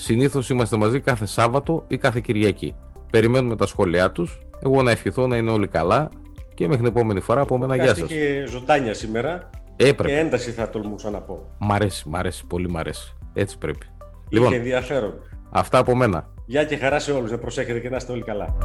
Συνήθως 0.00 0.50
είμαστε 0.50 0.76
μαζί 0.76 1.00
κάθε 1.00 1.26
Σάββατο 1.26 1.84
ή 1.88 1.96
κάθε 1.96 2.20
Κυριακή. 2.20 2.74
Περιμένουμε 3.10 3.56
τα 3.56 3.66
σχόλιά 3.66 4.10
τους. 4.12 4.38
Εγώ 4.64 4.82
να 4.82 4.90
ευχηθώ 4.90 5.26
να 5.26 5.36
είναι 5.36 5.50
όλοι 5.50 5.66
καλά. 5.68 6.08
Και 6.54 6.66
μέχρι 6.68 6.82
την 6.82 6.92
επόμενη 6.96 7.20
φορά 7.20 7.40
από 7.40 7.58
μένα, 7.58 7.76
γεια 7.76 7.94
σας. 7.94 8.10
Είχε 8.10 8.46
ζωντάνια 8.48 8.94
σήμερα 8.94 9.50
Έπρεπε. 9.76 10.08
και 10.08 10.18
ένταση 10.18 10.50
θα 10.50 10.70
τολμούσα 10.70 11.10
να 11.10 11.18
πω. 11.20 11.54
Μ' 11.58 11.72
αρέσει, 11.72 12.08
μ' 12.08 12.16
αρέσει, 12.16 12.46
πολύ 12.46 12.70
μ' 12.70 12.76
αρέσει. 12.76 13.16
Έτσι 13.34 13.58
πρέπει. 13.58 13.86
Είχε 14.28 14.40
Λοιπόν, 14.40 14.52
ενδιαφέρον. 14.52 15.14
αυτά 15.50 15.78
από 15.78 15.94
μένα. 15.94 16.28
Γεια 16.46 16.64
και 16.64 16.76
χαρά 16.76 16.98
σε 16.98 17.12
όλους. 17.12 17.30
Να 17.30 17.38
προσέχετε 17.38 17.78
και 17.78 17.88
να 17.88 17.96
είστε 17.96 18.12
όλοι 18.12 18.22
καλά. 18.22 18.56